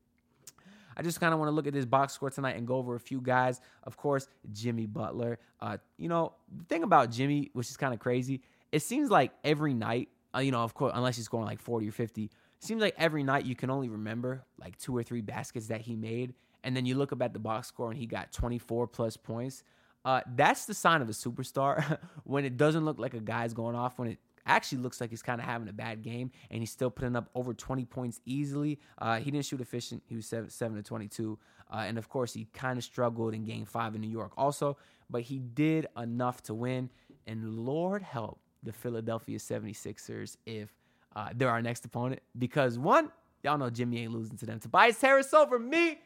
I 0.97 1.03
just 1.03 1.21
kind 1.21 1.33
of 1.33 1.39
want 1.39 1.49
to 1.49 1.53
look 1.53 1.69
at 1.69 1.73
this 1.73 1.85
box 1.85 2.13
score 2.13 2.29
tonight 2.29 2.57
and 2.57 2.67
go 2.67 2.75
over 2.75 2.97
a 2.97 3.01
few 3.01 3.21
guys. 3.21 3.61
Of 3.85 3.97
course, 3.97 4.27
Jimmy 4.53 4.87
Butler. 4.87 5.39
Uh, 5.61 5.77
you 5.97 6.09
know, 6.09 6.33
the 6.55 6.65
thing 6.65 6.83
about 6.83 7.13
Jimmy, 7.13 7.51
which 7.53 7.71
is 7.71 7.77
kind 7.77 7.95
of 7.95 8.01
crazy, 8.01 8.43
it 8.73 8.81
seems 8.81 9.09
like 9.09 9.33
every 9.45 9.75
night, 9.75 10.09
uh, 10.35 10.41
you 10.41 10.51
know, 10.51 10.63
of 10.63 10.75
course, 10.75 10.93
unless 10.95 11.17
he's 11.17 11.27
scoring 11.27 11.47
like 11.47 11.61
40 11.61 11.89
or 11.89 11.93
50, 11.93 12.25
it 12.25 12.31
seems 12.59 12.83
like 12.83 12.95
every 12.99 13.23
night 13.23 13.47
you 13.47 13.55
can 13.55 13.71
only 13.71 13.89
remember 13.89 14.45
like 14.61 14.77
two 14.77 14.97
or 14.97 15.05
three 15.05 15.21
baskets 15.21 15.69
that 15.69 15.83
he 15.83 15.95
made. 15.95 16.35
And 16.65 16.77
then 16.77 16.87
you 16.87 16.95
look 16.97 17.13
up 17.13 17.23
at 17.23 17.33
the 17.33 17.39
box 17.39 17.69
score 17.69 17.91
and 17.91 17.99
he 17.99 18.07
got 18.07 18.33
24 18.33 18.87
plus 18.89 19.17
points. 19.17 19.63
Uh, 20.05 20.21
that's 20.37 20.65
the 20.65 20.75
sign 20.75 21.03
of 21.03 21.09
a 21.09 21.13
superstar 21.13 21.99
when 22.25 22.45
it 22.45 22.57
doesn't 22.57 22.85
look 22.85 22.99
like 22.99 23.15
a 23.15 23.21
guy's 23.21 23.53
going 23.53 23.77
off, 23.77 23.99
when 23.99 24.09
it 24.09 24.19
actually 24.47 24.79
looks 24.79 25.01
like 25.01 25.11
he's 25.11 25.23
kind 25.23 25.41
of 25.41 25.47
having 25.47 25.69
a 25.69 25.73
bad 25.73 26.03
game, 26.03 26.31
and 26.51 26.61
he's 26.61 26.71
still 26.71 26.91
putting 26.91 27.15
up 27.15 27.29
over 27.35 27.53
20 27.53 27.85
points 27.85 28.21
easily. 28.25 28.79
Uh, 28.99 29.19
he 29.19 29.31
didn't 29.31 29.45
shoot 29.45 29.61
efficient. 29.61 30.03
He 30.07 30.17
was 30.17 30.27
7, 30.27 30.49
seven 30.51 30.77
to 30.77 30.83
22. 30.83 31.39
Uh, 31.71 31.77
and 31.87 31.99
of 31.99 32.09
course, 32.09 32.33
he 32.33 32.47
kind 32.55 32.79
of 32.79 32.85
struggled 32.85 33.35
in 33.35 33.45
game 33.45 33.67
five 33.67 33.95
in 33.95 34.01
New 34.01 34.11
York 34.11 34.33
also, 34.39 34.79
but 35.11 35.23
he 35.23 35.39
did 35.39 35.87
enough 35.97 36.43
to 36.45 36.55
win. 36.55 36.89
And 37.27 37.59
Lord 37.59 38.03
help 38.03 38.41
the 38.63 38.73
Philadelphia 38.73 39.39
76ers 39.39 40.37
if 40.47 40.73
uh, 41.15 41.29
they're 41.35 41.51
our 41.51 41.63
next 41.63 41.85
opponent. 41.85 42.21
Because 42.39 42.79
one, 42.79 43.13
y'all 43.43 43.59
know 43.59 43.71
Jimmy 43.71 44.03
ain't 44.03 44.13
losing 44.13 44.39
to 44.39 44.47
them. 44.47 44.59
Tobias 44.59 45.01
Harris 45.01 45.35
over 45.35 45.59
me. 45.59 45.99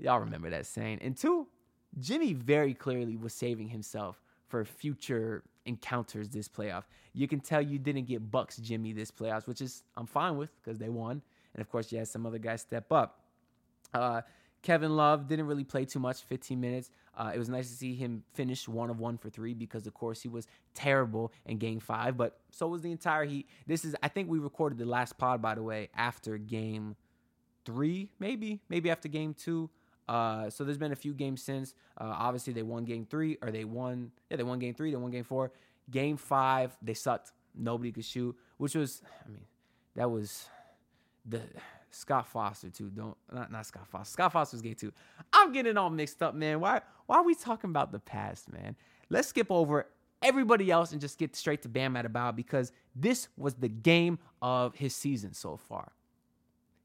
Y'all 0.00 0.20
remember 0.20 0.50
that 0.50 0.66
saying. 0.66 0.98
And 1.02 1.16
two, 1.16 1.46
Jimmy 1.98 2.32
very 2.32 2.74
clearly 2.74 3.16
was 3.16 3.34
saving 3.34 3.68
himself 3.68 4.22
for 4.48 4.64
future 4.64 5.44
encounters 5.66 6.30
this 6.30 6.48
playoff. 6.48 6.84
You 7.12 7.28
can 7.28 7.40
tell 7.40 7.60
you 7.60 7.78
didn't 7.78 8.06
get 8.06 8.30
Bucks 8.30 8.56
Jimmy 8.56 8.92
this 8.92 9.10
playoffs, 9.10 9.46
which 9.46 9.60
is 9.60 9.84
I'm 9.96 10.06
fine 10.06 10.36
with 10.36 10.50
because 10.62 10.78
they 10.78 10.88
won. 10.88 11.22
And 11.54 11.60
of 11.60 11.70
course, 11.70 11.90
you 11.92 11.98
had 11.98 12.08
some 12.08 12.26
other 12.26 12.38
guys 12.38 12.62
step 12.62 12.90
up. 12.92 13.20
Uh, 13.92 14.22
Kevin 14.62 14.94
Love 14.94 15.26
didn't 15.26 15.46
really 15.46 15.64
play 15.64 15.84
too 15.84 15.98
much, 15.98 16.22
15 16.22 16.60
minutes. 16.60 16.90
Uh, 17.16 17.32
it 17.34 17.38
was 17.38 17.48
nice 17.48 17.68
to 17.70 17.74
see 17.74 17.94
him 17.94 18.22
finish 18.34 18.68
one 18.68 18.90
of 18.90 18.98
one 19.00 19.16
for 19.16 19.30
three 19.30 19.54
because, 19.54 19.86
of 19.86 19.94
course, 19.94 20.20
he 20.20 20.28
was 20.28 20.46
terrible 20.74 21.32
in 21.46 21.58
game 21.58 21.80
five, 21.80 22.16
but 22.16 22.38
so 22.50 22.68
was 22.68 22.82
the 22.82 22.90
entire 22.90 23.24
Heat. 23.24 23.48
This 23.66 23.84
is, 23.84 23.96
I 24.02 24.08
think 24.08 24.28
we 24.28 24.38
recorded 24.38 24.78
the 24.78 24.84
last 24.84 25.16
pod, 25.16 25.40
by 25.40 25.54
the 25.54 25.62
way, 25.62 25.88
after 25.94 26.36
game 26.36 26.94
three, 27.64 28.10
maybe, 28.18 28.60
maybe 28.68 28.90
after 28.90 29.08
game 29.08 29.34
two. 29.34 29.70
Uh, 30.10 30.50
so 30.50 30.64
there's 30.64 30.76
been 30.76 30.90
a 30.90 30.96
few 30.96 31.14
games 31.14 31.40
since. 31.40 31.74
Uh, 31.96 32.12
obviously, 32.18 32.52
they 32.52 32.64
won 32.64 32.84
game 32.84 33.06
three, 33.08 33.38
or 33.42 33.52
they 33.52 33.64
won, 33.64 34.10
yeah, 34.28 34.36
they 34.36 34.42
won 34.42 34.58
game 34.58 34.74
three, 34.74 34.90
they 34.90 34.96
won 34.96 35.12
game 35.12 35.22
four. 35.22 35.52
Game 35.88 36.16
five, 36.16 36.76
they 36.82 36.94
sucked. 36.94 37.30
Nobody 37.54 37.92
could 37.92 38.04
shoot, 38.04 38.36
which 38.56 38.74
was, 38.74 39.02
I 39.24 39.28
mean, 39.28 39.44
that 39.94 40.10
was 40.10 40.48
the 41.24 41.40
Scott 41.90 42.26
Foster 42.26 42.70
too. 42.70 42.90
Don't 42.90 43.16
not 43.32 43.52
not 43.52 43.66
Scott 43.66 43.86
Foster. 43.86 44.12
Scott 44.12 44.32
Foster's 44.32 44.62
gay 44.62 44.74
too. 44.74 44.92
I'm 45.32 45.52
getting 45.52 45.76
all 45.76 45.90
mixed 45.90 46.22
up, 46.22 46.34
man. 46.34 46.58
Why 46.58 46.80
why 47.06 47.16
are 47.16 47.24
we 47.24 47.34
talking 47.36 47.70
about 47.70 47.92
the 47.92 47.98
past, 48.00 48.52
man? 48.52 48.74
Let's 49.10 49.28
skip 49.28 49.50
over 49.50 49.86
everybody 50.22 50.70
else 50.70 50.92
and 50.92 51.00
just 51.00 51.18
get 51.18 51.36
straight 51.36 51.62
to 51.62 51.68
Bam 51.68 51.94
Adebayo 51.94 52.34
because 52.34 52.72
this 52.94 53.28
was 53.36 53.54
the 53.54 53.68
game 53.68 54.18
of 54.42 54.74
his 54.74 54.94
season 54.94 55.34
so 55.34 55.56
far. 55.56 55.92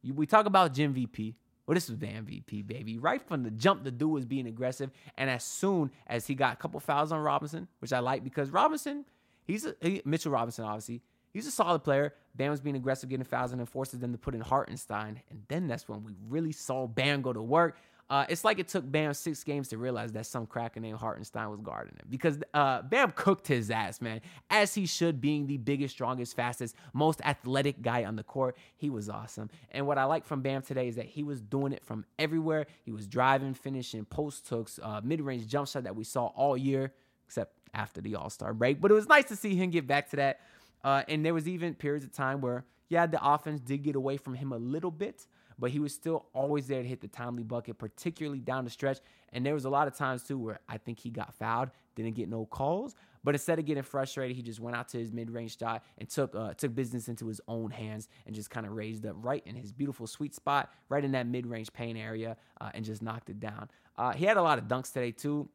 We 0.03 0.25
talk 0.27 0.45
about 0.45 0.73
Jim 0.73 0.93
VP. 0.93 1.35
Well, 1.65 1.73
this 1.73 1.89
was 1.89 1.97
the 1.97 2.07
MVP, 2.07 2.67
baby. 2.67 2.97
Right 2.99 3.21
from 3.21 3.43
the 3.43 3.51
jump, 3.51 3.83
the 3.83 3.91
dude 3.91 4.11
was 4.11 4.25
being 4.25 4.47
aggressive. 4.47 4.91
And 5.17 5.29
as 5.29 5.43
soon 5.43 5.91
as 6.05 6.27
he 6.27 6.35
got 6.35 6.53
a 6.53 6.55
couple 6.57 6.79
fouls 6.79 7.11
on 7.11 7.19
Robinson, 7.21 7.67
which 7.79 7.91
I 7.91 7.99
like 7.99 8.23
because 8.23 8.51
Robinson, 8.51 9.05
he's 9.45 9.65
a, 9.65 9.75
he, 9.81 10.01
Mitchell 10.05 10.31
Robinson, 10.31 10.65
obviously, 10.65 11.01
he's 11.33 11.47
a 11.47 11.51
solid 11.51 11.79
player. 11.79 12.13
Bam 12.35 12.51
was 12.51 12.61
being 12.61 12.75
aggressive, 12.75 13.09
getting 13.09 13.25
fouls, 13.25 13.51
and 13.51 13.59
then 13.59 13.65
forces 13.65 13.99
them 13.99 14.11
to 14.11 14.17
put 14.17 14.35
in 14.35 14.41
Hartenstein. 14.41 15.21
And 15.29 15.43
then 15.47 15.67
that's 15.67 15.89
when 15.89 16.03
we 16.03 16.13
really 16.27 16.51
saw 16.51 16.85
Bam 16.87 17.21
go 17.21 17.33
to 17.33 17.41
work. 17.41 17.77
Uh, 18.07 18.23
it's 18.29 18.43
like 18.43 18.59
it 18.59 18.67
took 18.67 18.89
Bam 18.89 19.13
six 19.15 19.43
games 19.43 19.69
to 19.69 19.79
realize 19.79 20.11
that 20.11 20.27
some 20.27 20.45
cracker 20.45 20.79
named 20.79 20.99
Hartenstein 20.99 21.49
was 21.49 21.59
guarding 21.61 21.95
him 21.95 22.05
because 22.07 22.37
uh, 22.53 22.83
Bam 22.83 23.11
cooked 23.11 23.47
his 23.47 23.71
ass, 23.71 23.99
man, 23.99 24.21
as 24.51 24.75
he 24.75 24.85
should, 24.85 25.19
being 25.19 25.47
the 25.47 25.57
biggest, 25.57 25.95
strongest, 25.95 26.35
fastest, 26.35 26.75
most 26.93 27.19
athletic 27.25 27.81
guy 27.81 28.05
on 28.05 28.15
the 28.15 28.21
court. 28.21 28.57
He 28.75 28.91
was 28.91 29.09
awesome. 29.09 29.49
And 29.71 29.87
what 29.87 29.97
I 29.97 30.03
like 30.03 30.23
from 30.23 30.41
Bam 30.41 30.61
today 30.61 30.87
is 30.87 30.97
that 30.97 31.07
he 31.07 31.23
was 31.23 31.41
doing 31.41 31.73
it 31.73 31.83
from 31.83 32.05
everywhere. 32.19 32.67
He 32.83 32.91
was 32.91 33.07
driving, 33.07 33.55
finishing, 33.55 34.05
post 34.05 34.47
hooks, 34.49 34.79
uh, 34.83 35.01
mid 35.03 35.19
range 35.19 35.47
jump 35.47 35.67
shot 35.67 35.83
that 35.85 35.95
we 35.95 36.03
saw 36.03 36.27
all 36.27 36.55
year, 36.55 36.93
except 37.25 37.57
after 37.73 38.01
the 38.01 38.15
All 38.15 38.29
Star 38.29 38.53
break. 38.53 38.81
But 38.81 38.91
it 38.91 38.93
was 38.93 39.07
nice 39.07 39.25
to 39.25 39.35
see 39.35 39.55
him 39.55 39.71
get 39.71 39.87
back 39.87 40.11
to 40.11 40.17
that. 40.17 40.41
Uh, 40.83 41.01
and 41.07 41.25
there 41.25 41.33
was 41.33 41.47
even 41.47 41.73
periods 41.73 42.05
of 42.05 42.13
time 42.13 42.39
where, 42.39 42.65
yeah, 42.87 43.07
the 43.07 43.19
offense 43.27 43.61
did 43.61 43.81
get 43.81 43.95
away 43.95 44.17
from 44.17 44.35
him 44.35 44.51
a 44.51 44.57
little 44.57 44.91
bit 44.91 45.25
but 45.59 45.71
he 45.71 45.79
was 45.79 45.93
still 45.93 46.25
always 46.33 46.67
there 46.67 46.81
to 46.81 46.87
hit 46.87 47.01
the 47.01 47.07
timely 47.07 47.43
bucket, 47.43 47.77
particularly 47.77 48.39
down 48.39 48.63
the 48.63 48.69
stretch. 48.69 48.99
And 49.33 49.45
there 49.45 49.53
was 49.53 49.65
a 49.65 49.69
lot 49.69 49.87
of 49.87 49.95
times 49.95 50.23
too 50.23 50.37
where 50.37 50.59
I 50.67 50.77
think 50.77 50.99
he 50.99 51.09
got 51.09 51.33
fouled, 51.33 51.69
didn't 51.95 52.15
get 52.15 52.29
no 52.29 52.45
calls, 52.45 52.95
but 53.23 53.33
instead 53.33 53.57
of 53.57 53.65
getting 53.65 53.83
frustrated, 53.83 54.35
he 54.35 54.43
just 54.43 54.59
went 54.59 54.77
out 54.77 54.87
to 54.89 54.99
his 54.99 55.11
mid-range 55.11 55.57
shot 55.57 55.83
and 55.97 56.07
took 56.07 56.35
uh, 56.35 56.53
took 56.53 56.75
business 56.75 57.07
into 57.07 57.25
his 57.27 57.41
own 57.47 57.71
hands 57.71 58.07
and 58.27 58.35
just 58.35 58.51
kind 58.51 58.67
of 58.67 58.73
raised 58.73 59.05
up 59.05 59.15
right 59.19 59.41
in 59.47 59.55
his 59.55 59.71
beautiful 59.71 60.05
sweet 60.05 60.35
spot, 60.35 60.71
right 60.89 61.03
in 61.03 61.11
that 61.13 61.25
mid-range 61.25 61.73
paint 61.73 61.97
area, 61.97 62.37
uh, 62.61 62.69
and 62.75 62.85
just 62.85 63.01
knocked 63.01 63.29
it 63.31 63.39
down. 63.39 63.67
Uh, 63.97 64.13
he 64.13 64.25
had 64.25 64.37
a 64.37 64.41
lot 64.41 64.59
of 64.59 64.65
dunks 64.65 64.93
today 64.93 65.11
too. 65.11 65.49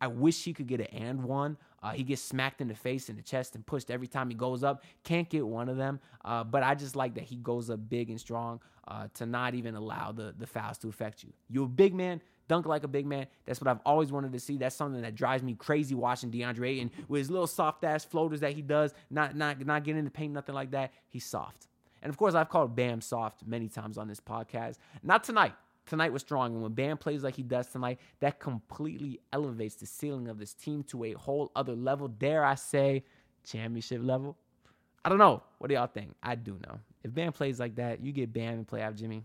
I 0.00 0.06
wish 0.08 0.44
he 0.44 0.52
could 0.52 0.66
get 0.66 0.80
an 0.80 0.86
and 0.88 1.24
one. 1.24 1.56
Uh, 1.84 1.90
he 1.90 2.02
gets 2.02 2.22
smacked 2.22 2.62
in 2.62 2.68
the 2.68 2.74
face 2.74 3.10
and 3.10 3.18
the 3.18 3.22
chest 3.22 3.54
and 3.54 3.66
pushed 3.66 3.90
every 3.90 4.06
time 4.06 4.30
he 4.30 4.34
goes 4.34 4.64
up. 4.64 4.82
Can't 5.02 5.28
get 5.28 5.46
one 5.46 5.68
of 5.68 5.76
them. 5.76 6.00
Uh, 6.24 6.42
but 6.42 6.62
I 6.62 6.74
just 6.74 6.96
like 6.96 7.14
that 7.16 7.24
he 7.24 7.36
goes 7.36 7.68
up 7.68 7.78
big 7.90 8.08
and 8.08 8.18
strong 8.18 8.60
uh, 8.88 9.08
to 9.14 9.26
not 9.26 9.54
even 9.54 9.74
allow 9.74 10.10
the, 10.10 10.34
the 10.38 10.46
fouls 10.46 10.78
to 10.78 10.88
affect 10.88 11.22
you. 11.22 11.30
You're 11.50 11.66
a 11.66 11.68
big 11.68 11.92
man, 11.94 12.22
dunk 12.48 12.64
like 12.64 12.84
a 12.84 12.88
big 12.88 13.04
man. 13.04 13.26
That's 13.44 13.60
what 13.60 13.68
I've 13.68 13.80
always 13.84 14.10
wanted 14.10 14.32
to 14.32 14.40
see. 14.40 14.56
That's 14.56 14.74
something 14.74 15.02
that 15.02 15.14
drives 15.14 15.42
me 15.42 15.54
crazy 15.54 15.94
watching 15.94 16.30
DeAndre 16.30 16.68
Ayton 16.70 16.90
with 17.06 17.18
his 17.18 17.30
little 17.30 17.46
soft 17.46 17.84
ass 17.84 18.02
floaters 18.02 18.40
that 18.40 18.54
he 18.54 18.62
does, 18.62 18.94
not 19.10 19.36
not 19.36 19.64
not 19.66 19.84
getting 19.84 19.98
in 19.98 20.06
the 20.06 20.10
paint, 20.10 20.32
nothing 20.32 20.54
like 20.54 20.70
that. 20.70 20.90
He's 21.10 21.26
soft. 21.26 21.68
And 22.02 22.08
of 22.08 22.16
course, 22.16 22.34
I've 22.34 22.48
called 22.48 22.74
Bam 22.74 23.02
soft 23.02 23.46
many 23.46 23.68
times 23.68 23.98
on 23.98 24.08
this 24.08 24.20
podcast. 24.20 24.76
Not 25.02 25.22
tonight. 25.24 25.54
Tonight 25.86 26.12
was 26.12 26.22
strong. 26.22 26.54
And 26.54 26.62
when 26.62 26.72
Bam 26.72 26.96
plays 26.96 27.22
like 27.22 27.34
he 27.36 27.42
does 27.42 27.66
tonight, 27.66 27.98
that 28.20 28.40
completely 28.40 29.20
elevates 29.32 29.74
the 29.76 29.86
ceiling 29.86 30.28
of 30.28 30.38
this 30.38 30.54
team 30.54 30.82
to 30.84 31.04
a 31.04 31.12
whole 31.12 31.50
other 31.54 31.74
level. 31.74 32.08
Dare 32.08 32.44
I 32.44 32.54
say, 32.54 33.04
championship 33.44 34.00
level? 34.02 34.36
I 35.04 35.10
don't 35.10 35.18
know. 35.18 35.42
What 35.58 35.68
do 35.68 35.74
y'all 35.74 35.86
think? 35.86 36.14
I 36.22 36.34
do 36.34 36.58
know. 36.66 36.80
If 37.02 37.14
Bam 37.14 37.32
plays 37.32 37.60
like 37.60 37.76
that, 37.76 38.02
you 38.02 38.12
get 38.12 38.32
Bam 38.32 38.54
and 38.54 38.66
play 38.66 38.80
out 38.80 38.96
Jimmy. 38.96 39.22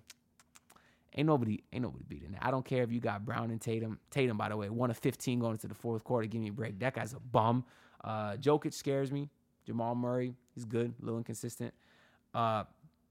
Ain't 1.16 1.26
nobody, 1.26 1.64
ain't 1.74 1.84
nobody 1.84 2.04
beating 2.08 2.34
that. 2.34 2.46
I 2.46 2.52
don't 2.52 2.66
care 2.66 2.84
if 2.84 2.92
you 2.92 3.00
got 3.00 3.26
Brown 3.26 3.50
and 3.50 3.60
Tatum. 3.60 4.00
Tatum, 4.12 4.38
by 4.38 4.50
the 4.50 4.58
way, 4.58 4.70
one 4.70 4.92
of 4.92 4.98
15 4.98 5.40
going 5.40 5.54
into 5.54 5.68
the 5.68 5.74
fourth 5.74 6.04
quarter. 6.04 6.28
Give 6.28 6.42
me 6.42 6.50
a 6.50 6.54
break. 6.54 6.80
That 6.80 6.94
guy's 6.94 7.14
a 7.14 7.20
bum. 7.20 7.66
Uh, 8.04 8.34
Jokic 8.34 8.74
scares 8.74 9.12
me. 9.12 9.30
Jamal 9.66 9.96
Murray, 9.96 10.34
he's 10.54 10.66
good, 10.66 10.94
a 11.02 11.06
little 11.06 11.18
inconsistent. 11.18 11.74
Uh, 12.34 12.64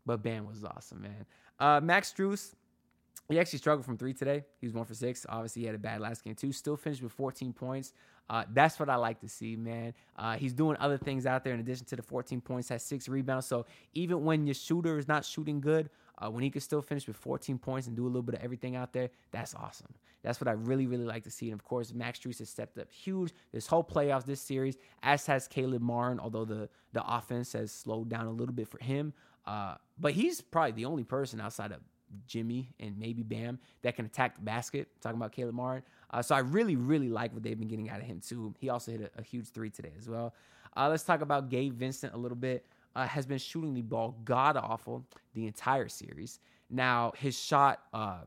but 0.06 0.22
Bam 0.22 0.46
was 0.46 0.64
awesome, 0.64 1.02
man. 1.02 1.26
Uh, 1.58 1.80
Max 1.80 2.12
Strus, 2.12 2.54
he 3.28 3.38
actually 3.38 3.58
struggled 3.58 3.84
from 3.84 3.98
three 3.98 4.14
today. 4.14 4.44
He 4.60 4.66
was 4.66 4.74
one 4.74 4.84
for 4.86 4.94
six. 4.94 5.26
Obviously, 5.28 5.62
he 5.62 5.66
had 5.66 5.74
a 5.74 5.78
bad 5.78 6.00
last 6.00 6.24
game 6.24 6.34
too. 6.34 6.52
Still 6.52 6.76
finished 6.76 7.02
with 7.02 7.12
14 7.12 7.52
points. 7.52 7.92
Uh, 8.30 8.44
that's 8.52 8.78
what 8.78 8.88
I 8.88 8.96
like 8.96 9.20
to 9.20 9.28
see, 9.28 9.56
man. 9.56 9.94
Uh, 10.16 10.36
he's 10.36 10.52
doing 10.52 10.76
other 10.80 10.98
things 10.98 11.26
out 11.26 11.44
there 11.44 11.54
in 11.54 11.60
addition 11.60 11.86
to 11.86 11.96
the 11.96 12.02
14 12.02 12.40
points, 12.40 12.68
has 12.68 12.82
six 12.82 13.08
rebounds. 13.08 13.46
So 13.46 13.66
even 13.94 14.24
when 14.24 14.46
your 14.46 14.54
shooter 14.54 14.98
is 14.98 15.08
not 15.08 15.24
shooting 15.24 15.60
good, 15.60 15.90
uh, 16.18 16.30
when 16.30 16.42
he 16.42 16.50
can 16.50 16.60
still 16.60 16.82
finish 16.82 17.06
with 17.06 17.16
14 17.16 17.58
points 17.58 17.86
and 17.86 17.96
do 17.96 18.04
a 18.04 18.08
little 18.08 18.22
bit 18.22 18.34
of 18.34 18.42
everything 18.42 18.76
out 18.76 18.92
there, 18.92 19.10
that's 19.30 19.54
awesome. 19.54 19.94
That's 20.22 20.40
what 20.40 20.48
I 20.48 20.52
really, 20.52 20.86
really 20.86 21.04
like 21.04 21.22
to 21.24 21.30
see. 21.30 21.50
And 21.50 21.60
of 21.60 21.64
course, 21.64 21.94
Max 21.94 22.18
Strus 22.18 22.40
has 22.40 22.50
stepped 22.50 22.76
up 22.78 22.90
huge 22.90 23.32
this 23.52 23.66
whole 23.66 23.84
playoffs, 23.84 24.26
this 24.26 24.40
series, 24.40 24.76
as 25.02 25.24
has 25.26 25.46
Caleb 25.46 25.80
Martin, 25.80 26.18
although 26.18 26.44
the, 26.44 26.68
the 26.92 27.06
offense 27.06 27.52
has 27.52 27.70
slowed 27.72 28.08
down 28.08 28.26
a 28.26 28.32
little 28.32 28.54
bit 28.54 28.68
for 28.68 28.82
him. 28.82 29.12
Uh, 29.46 29.76
but 29.98 30.12
he's 30.12 30.40
probably 30.40 30.72
the 30.72 30.84
only 30.84 31.04
person 31.04 31.40
outside 31.40 31.72
of 31.72 31.80
Jimmy 32.26 32.70
and 32.80 32.98
maybe 32.98 33.22
Bam 33.22 33.58
that 33.82 33.96
can 33.96 34.04
attack 34.04 34.36
the 34.36 34.42
basket. 34.42 34.88
Talking 35.00 35.18
about 35.18 35.32
Caleb 35.32 35.54
Martin. 35.54 35.82
Uh, 36.10 36.22
so 36.22 36.34
I 36.34 36.40
really, 36.40 36.76
really 36.76 37.08
like 37.08 37.32
what 37.32 37.42
they've 37.42 37.58
been 37.58 37.68
getting 37.68 37.90
out 37.90 38.00
of 38.00 38.06
him 38.06 38.20
too. 38.20 38.54
He 38.58 38.68
also 38.68 38.92
hit 38.92 39.12
a, 39.16 39.20
a 39.20 39.22
huge 39.22 39.48
three 39.48 39.70
today 39.70 39.92
as 39.98 40.08
well. 40.08 40.34
Uh, 40.76 40.88
let's 40.88 41.02
talk 41.02 41.20
about 41.20 41.48
Gabe 41.48 41.74
Vincent 41.74 42.14
a 42.14 42.16
little 42.16 42.36
bit. 42.36 42.66
Uh, 42.96 43.06
has 43.06 43.26
been 43.26 43.38
shooting 43.38 43.74
the 43.74 43.82
ball 43.82 44.16
god 44.24 44.56
awful 44.56 45.04
the 45.34 45.46
entire 45.46 45.88
series. 45.88 46.40
Now 46.70 47.12
his 47.16 47.38
shot 47.38 47.82
uh, 47.92 48.20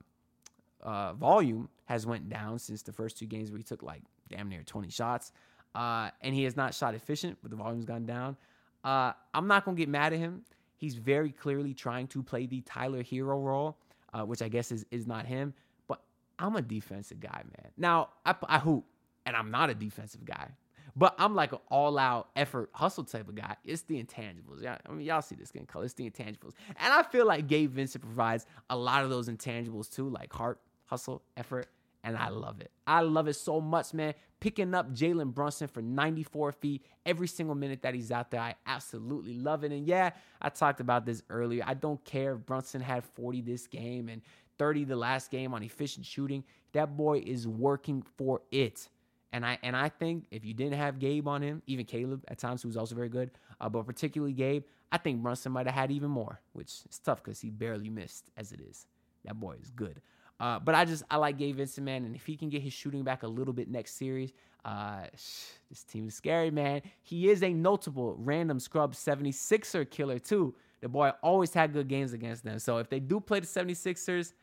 uh, 0.81 1.13
volume 1.13 1.69
has 1.85 2.05
went 2.05 2.29
down 2.29 2.59
since 2.59 2.81
the 2.81 2.93
first 2.93 3.17
two 3.17 3.25
games 3.25 3.51
where 3.51 3.57
he 3.57 3.63
took 3.63 3.83
like 3.83 4.01
damn 4.29 4.47
near 4.47 4.63
20 4.63 4.89
shots, 4.89 5.33
uh, 5.75 6.09
and 6.21 6.33
he 6.33 6.43
has 6.43 6.55
not 6.55 6.73
shot 6.73 6.95
efficient, 6.95 7.37
but 7.41 7.51
the 7.51 7.57
volume's 7.57 7.85
gone 7.85 8.05
down. 8.05 8.37
I'm 8.83 9.47
not 9.47 9.65
gonna 9.65 9.77
get 9.77 9.89
mad 9.89 10.13
at 10.13 10.19
him 10.19 10.43
He's 10.81 10.95
very 10.95 11.31
clearly 11.31 11.75
trying 11.75 12.07
to 12.07 12.23
play 12.23 12.47
the 12.47 12.61
Tyler 12.61 13.03
Herro 13.03 13.39
role, 13.39 13.77
uh, 14.13 14.23
which 14.23 14.41
I 14.41 14.47
guess 14.47 14.71
is, 14.71 14.83
is 14.89 15.05
not 15.05 15.27
him. 15.27 15.53
But 15.87 16.01
I'm 16.39 16.55
a 16.55 16.61
defensive 16.63 17.19
guy, 17.19 17.43
man. 17.43 17.71
Now, 17.77 18.09
I, 18.25 18.33
I 18.47 18.57
hoop, 18.57 18.83
and 19.27 19.35
I'm 19.35 19.51
not 19.51 19.69
a 19.69 19.75
defensive 19.75 20.25
guy. 20.25 20.49
But 20.95 21.13
I'm 21.19 21.35
like 21.35 21.51
an 21.53 21.59
all 21.69 21.99
out 21.99 22.29
effort 22.35 22.71
hustle 22.73 23.03
type 23.03 23.29
of 23.29 23.35
guy. 23.35 23.55
It's 23.63 23.83
the 23.83 24.03
intangibles. 24.03 24.63
Yeah, 24.63 24.79
I 24.89 24.91
mean, 24.91 25.05
y'all 25.05 25.21
see 25.21 25.35
this 25.35 25.49
skin 25.49 25.67
color. 25.67 25.85
It's 25.85 25.93
the 25.93 26.09
intangibles. 26.09 26.53
And 26.69 26.91
I 26.91 27.03
feel 27.03 27.27
like 27.27 27.45
Gabe 27.45 27.71
Vincent 27.71 28.03
provides 28.03 28.47
a 28.71 28.75
lot 28.75 29.03
of 29.03 29.11
those 29.11 29.29
intangibles 29.29 29.93
too, 29.93 30.09
like 30.09 30.33
heart, 30.33 30.59
hustle, 30.85 31.21
effort, 31.37 31.67
and 32.03 32.17
I 32.17 32.29
love 32.29 32.61
it. 32.61 32.71
I 32.87 33.01
love 33.01 33.27
it 33.27 33.35
so 33.35 33.61
much, 33.61 33.93
man. 33.93 34.13
Picking 34.39 34.73
up 34.73 34.91
Jalen 34.91 35.33
Brunson 35.33 35.67
for 35.67 35.81
94 35.81 36.51
feet 36.53 36.85
every 37.05 37.27
single 37.27 37.55
minute 37.55 37.83
that 37.83 37.93
he's 37.93 38.11
out 38.11 38.31
there, 38.31 38.41
I 38.41 38.55
absolutely 38.65 39.35
love 39.35 39.63
it. 39.63 39.71
And 39.71 39.85
yeah, 39.85 40.11
I 40.41 40.49
talked 40.49 40.79
about 40.79 41.05
this 41.05 41.21
earlier. 41.29 41.63
I 41.65 41.75
don't 41.75 42.03
care 42.03 42.33
if 42.33 42.45
Brunson 42.45 42.81
had 42.81 43.03
40 43.03 43.41
this 43.41 43.67
game 43.67 44.09
and 44.09 44.21
30 44.57 44.85
the 44.85 44.95
last 44.95 45.29
game 45.31 45.53
on 45.53 45.63
efficient 45.63 46.05
shooting. 46.05 46.43
That 46.73 46.97
boy 46.97 47.23
is 47.25 47.47
working 47.47 48.03
for 48.17 48.41
it. 48.51 48.89
And 49.33 49.45
I 49.45 49.57
and 49.63 49.75
I 49.77 49.89
think 49.89 50.25
if 50.31 50.43
you 50.43 50.53
didn't 50.53 50.77
have 50.77 50.99
Gabe 50.99 51.27
on 51.27 51.41
him, 51.41 51.61
even 51.65 51.85
Caleb 51.85 52.23
at 52.27 52.37
times 52.37 52.61
who 52.63 52.67
was 52.67 52.75
also 52.75 52.95
very 52.95 53.09
good, 53.09 53.31
uh, 53.61 53.69
but 53.69 53.85
particularly 53.85 54.33
Gabe, 54.33 54.63
I 54.91 54.97
think 54.97 55.21
Brunson 55.21 55.53
might 55.53 55.67
have 55.67 55.75
had 55.75 55.91
even 55.91 56.09
more, 56.09 56.41
which 56.53 56.81
is 56.89 56.99
tough 56.99 57.23
because 57.23 57.39
he 57.39 57.49
barely 57.49 57.89
missed 57.89 58.29
as 58.35 58.51
it 58.51 58.59
is. 58.59 58.87
That 59.23 59.39
boy 59.39 59.55
is 59.61 59.69
good. 59.69 60.01
Uh, 60.41 60.57
but 60.57 60.73
I 60.73 60.85
just 60.85 61.03
I 61.11 61.17
like 61.17 61.37
Gabe 61.37 61.57
Vincent, 61.57 61.85
man, 61.85 62.03
and 62.03 62.15
if 62.15 62.25
he 62.25 62.35
can 62.35 62.49
get 62.49 62.63
his 62.63 62.73
shooting 62.73 63.03
back 63.03 63.21
a 63.21 63.27
little 63.27 63.53
bit 63.53 63.69
next 63.69 63.93
series, 63.93 64.33
uh, 64.65 65.01
this 65.13 65.83
team 65.87 66.07
is 66.07 66.15
scary, 66.15 66.49
man. 66.49 66.81
He 67.03 67.29
is 67.29 67.43
a 67.43 67.53
notable 67.53 68.15
random 68.17 68.59
scrub 68.59 68.95
76er 68.95 69.87
killer 69.91 70.17
too. 70.17 70.55
The 70.81 70.89
boy 70.89 71.11
always 71.21 71.53
had 71.53 71.73
good 71.73 71.87
games 71.87 72.13
against 72.13 72.43
them. 72.43 72.57
So 72.57 72.79
if 72.79 72.89
they 72.89 72.99
do 72.99 73.19
play 73.19 73.39
the 73.39 73.45
76ers, 73.45 74.33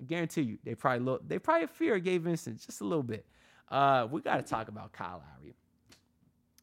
I 0.00 0.04
guarantee 0.04 0.40
you 0.40 0.58
they 0.64 0.74
probably 0.74 1.04
look 1.04 1.28
they 1.28 1.38
probably 1.38 1.66
fear 1.66 1.98
Gabe 1.98 2.24
Vincent 2.24 2.64
just 2.64 2.80
a 2.80 2.84
little 2.84 3.02
bit. 3.02 3.26
Uh, 3.70 4.08
we 4.10 4.22
got 4.22 4.36
to 4.36 4.42
talk 4.42 4.68
about 4.68 4.92
Kyle 4.92 5.22
Lowry. 5.22 5.54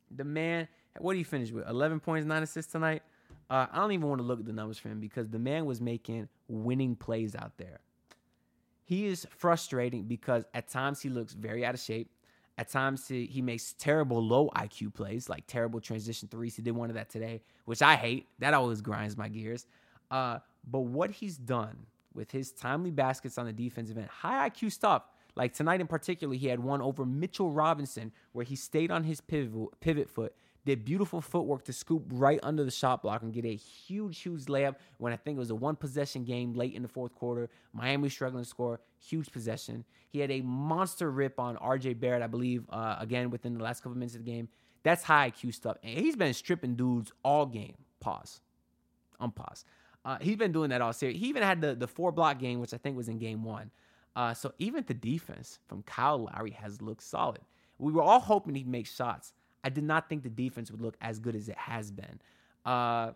The 0.10 0.24
man, 0.24 0.68
what 0.98 1.14
did 1.14 1.20
he 1.20 1.24
finish 1.24 1.52
with? 1.52 1.68
11 1.70 2.00
points, 2.00 2.26
nine 2.26 2.42
assists 2.42 2.72
tonight. 2.72 3.04
Uh, 3.52 3.68
I 3.72 3.78
don't 3.78 3.92
even 3.92 4.10
want 4.10 4.20
to 4.20 4.26
look 4.26 4.40
at 4.40 4.48
the 4.48 4.54
numbers 4.54 4.80
for 4.80 4.90
him 4.90 5.00
because 5.00 5.30
the 5.30 5.38
man 5.38 5.68
was 5.68 5.80
making 5.80 6.28
winning 6.48 6.96
plays 6.96 7.36
out 7.36 7.52
there 7.58 7.80
he 8.84 9.06
is 9.08 9.26
frustrating 9.30 10.04
because 10.04 10.44
at 10.54 10.68
times 10.68 11.02
he 11.02 11.10
looks 11.10 11.34
very 11.34 11.66
out 11.66 11.74
of 11.74 11.80
shape. 11.80 12.10
At 12.58 12.70
times 12.70 13.08
he, 13.08 13.26
he 13.26 13.42
makes 13.42 13.74
terrible 13.74 14.24
low 14.24 14.50
IQ 14.56 14.94
plays, 14.94 15.30
like 15.30 15.48
terrible 15.48 15.80
transition 15.80 16.28
threes. 16.30 16.56
He 16.56 16.62
did 16.62 16.72
one 16.76 16.90
of 16.90 16.96
that 16.96 17.10
today, 17.10 17.42
which 17.66 17.82
I 17.82 17.96
hate. 17.96 18.28
That 18.40 18.54
always 18.54 18.82
grinds 18.82 19.18
my 19.18 19.30
gears. 19.30 19.66
Uh, 20.12 20.40
but 20.70 20.82
what 20.82 21.12
he's 21.12 21.38
done 21.38 21.88
with 22.14 22.32
his 22.32 22.52
timely 22.52 22.92
baskets 22.92 23.38
on 23.38 23.46
the 23.46 23.54
defensive 23.54 23.98
end, 23.98 24.08
high 24.08 24.50
IQ 24.50 24.72
stuff. 24.72 25.04
Like 25.36 25.54
tonight 25.54 25.82
in 25.82 25.88
particular, 25.88 26.36
he 26.36 26.48
had 26.48 26.60
one 26.60 26.80
over 26.80 27.06
Mitchell 27.06 27.50
Robinson 27.50 28.12
where 28.34 28.46
he 28.46 28.56
stayed 28.56 28.92
on 28.92 29.04
his 29.04 29.20
pivot, 29.20 29.80
pivot 29.80 30.10
foot 30.10 30.36
did 30.66 30.86
beautiful 30.86 31.22
footwork 31.22 31.66
to 31.66 31.74
scoop 31.74 32.04
right 32.12 32.40
under 32.42 32.64
the 32.64 32.72
shot 32.72 33.02
block 33.02 33.22
and 33.22 33.34
get 33.34 33.46
a 33.46 33.56
huge, 33.56 34.20
huge 34.20 34.46
layup 34.46 34.76
when 34.98 35.12
I 35.12 35.18
think 35.18 35.36
it 35.36 35.40
was 35.40 35.50
a 35.50 35.56
one 35.56 35.76
possession 35.76 36.24
game 36.24 36.54
late 36.54 36.74
in 36.74 36.82
the 36.82 36.88
fourth 36.88 37.14
quarter. 37.16 37.50
Miami 37.74 38.10
struggling 38.10 38.44
to 38.44 38.50
score, 38.50 38.80
huge 39.00 39.32
possession. 39.32 39.84
He 40.10 40.20
had 40.20 40.32
a 40.32 40.42
monster 40.42 41.12
rip 41.12 41.40
on 41.40 41.58
RJ 41.58 42.00
Barrett, 42.00 42.22
I 42.22 42.28
believe, 42.28 42.66
uh, 42.70 42.98
again 43.00 43.30
within 43.30 43.58
the 43.58 43.64
last 43.64 43.82
couple 43.82 43.98
minutes 43.98 44.16
of 44.16 44.24
the 44.24 44.32
game. 44.32 44.48
That's 44.84 45.04
high 45.04 45.32
IQ 45.32 45.54
stuff. 45.54 45.78
And 45.84 45.98
he's 45.98 46.16
been 46.16 46.34
stripping 46.34 46.76
dudes 46.76 47.12
all 47.24 47.46
game. 47.46 47.76
Pause. 48.00 48.42
Unpause. 49.22 49.64
Uh, 50.06 50.18
he's 50.20 50.36
been 50.36 50.52
doing 50.52 50.70
that 50.70 50.82
all 50.82 50.92
series. 50.92 51.20
He 51.20 51.28
even 51.28 51.44
had 51.44 51.62
the, 51.62 51.76
the 51.76 51.88
four 51.88 52.12
block 52.12 52.40
game, 52.40 52.60
which 52.60 52.74
I 52.74 52.78
think 52.78 52.98
was 52.98 53.08
in 53.08 53.18
game 53.18 53.44
one. 53.44 53.72
Uh, 54.16 54.34
so 54.34 54.54
even 54.60 54.84
the 54.86 54.94
defense 54.94 55.60
from 55.68 55.82
Kyle 55.84 56.26
Lowry 56.26 56.52
has 56.52 56.82
looked 56.82 57.04
solid. 57.04 57.40
We 57.80 57.92
were 57.92 58.04
all 58.04 58.20
hoping 58.20 58.56
he'd 58.56 58.68
make 58.68 58.86
shots. 58.86 59.34
I 59.64 59.70
did 59.70 59.84
not 59.84 60.10
think 60.10 60.24
the 60.24 60.30
defense 60.30 60.72
would 60.72 60.82
look 60.82 60.98
as 61.02 61.20
good 61.20 61.36
as 61.36 61.50
it 61.50 61.58
has 61.58 61.92
been. 61.92 62.20
Uh, 62.66 63.12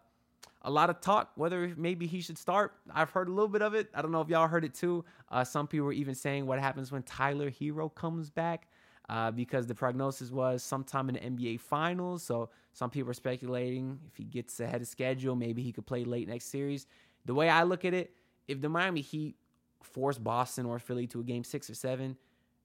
a 0.63 0.71
lot 0.71 0.89
of 0.89 0.99
talk 1.01 1.31
whether 1.35 1.73
maybe 1.77 2.07
he 2.07 2.21
should 2.21 2.37
start. 2.37 2.73
I've 2.93 3.09
heard 3.09 3.27
a 3.27 3.31
little 3.31 3.47
bit 3.47 3.61
of 3.61 3.73
it. 3.73 3.89
I 3.93 4.01
don't 4.01 4.11
know 4.11 4.21
if 4.21 4.29
y'all 4.29 4.47
heard 4.47 4.65
it 4.65 4.73
too. 4.73 5.05
Uh, 5.29 5.43
some 5.43 5.67
people 5.67 5.85
were 5.85 5.93
even 5.93 6.15
saying 6.15 6.45
what 6.45 6.59
happens 6.59 6.91
when 6.91 7.03
Tyler 7.03 7.49
Herro 7.49 7.93
comes 7.93 8.29
back. 8.29 8.67
Uh, 9.09 9.31
because 9.31 9.65
the 9.65 9.73
prognosis 9.73 10.31
was 10.31 10.61
sometime 10.61 11.07
in 11.07 11.15
the 11.15 11.21
NBA 11.21 11.61
Finals. 11.61 12.21
So 12.23 12.49
some 12.73 12.89
people 12.89 13.09
are 13.09 13.13
speculating 13.13 13.97
if 14.05 14.17
he 14.17 14.25
gets 14.25 14.59
ahead 14.59 14.81
of 14.81 14.87
schedule, 14.89 15.33
maybe 15.33 15.63
he 15.63 15.71
could 15.71 15.85
play 15.85 16.03
late 16.03 16.27
next 16.27 16.51
series. 16.51 16.87
The 17.23 17.33
way 17.33 17.47
I 17.47 17.63
look 17.63 17.85
at 17.85 17.93
it, 17.93 18.11
if 18.49 18.59
the 18.59 18.67
Miami 18.67 18.99
Heat 18.99 19.37
force 19.81 20.17
Boston 20.17 20.65
or 20.65 20.77
Philly 20.77 21.07
to 21.07 21.21
a 21.21 21.23
game 21.23 21.45
six 21.45 21.69
or 21.69 21.73
seven, 21.73 22.17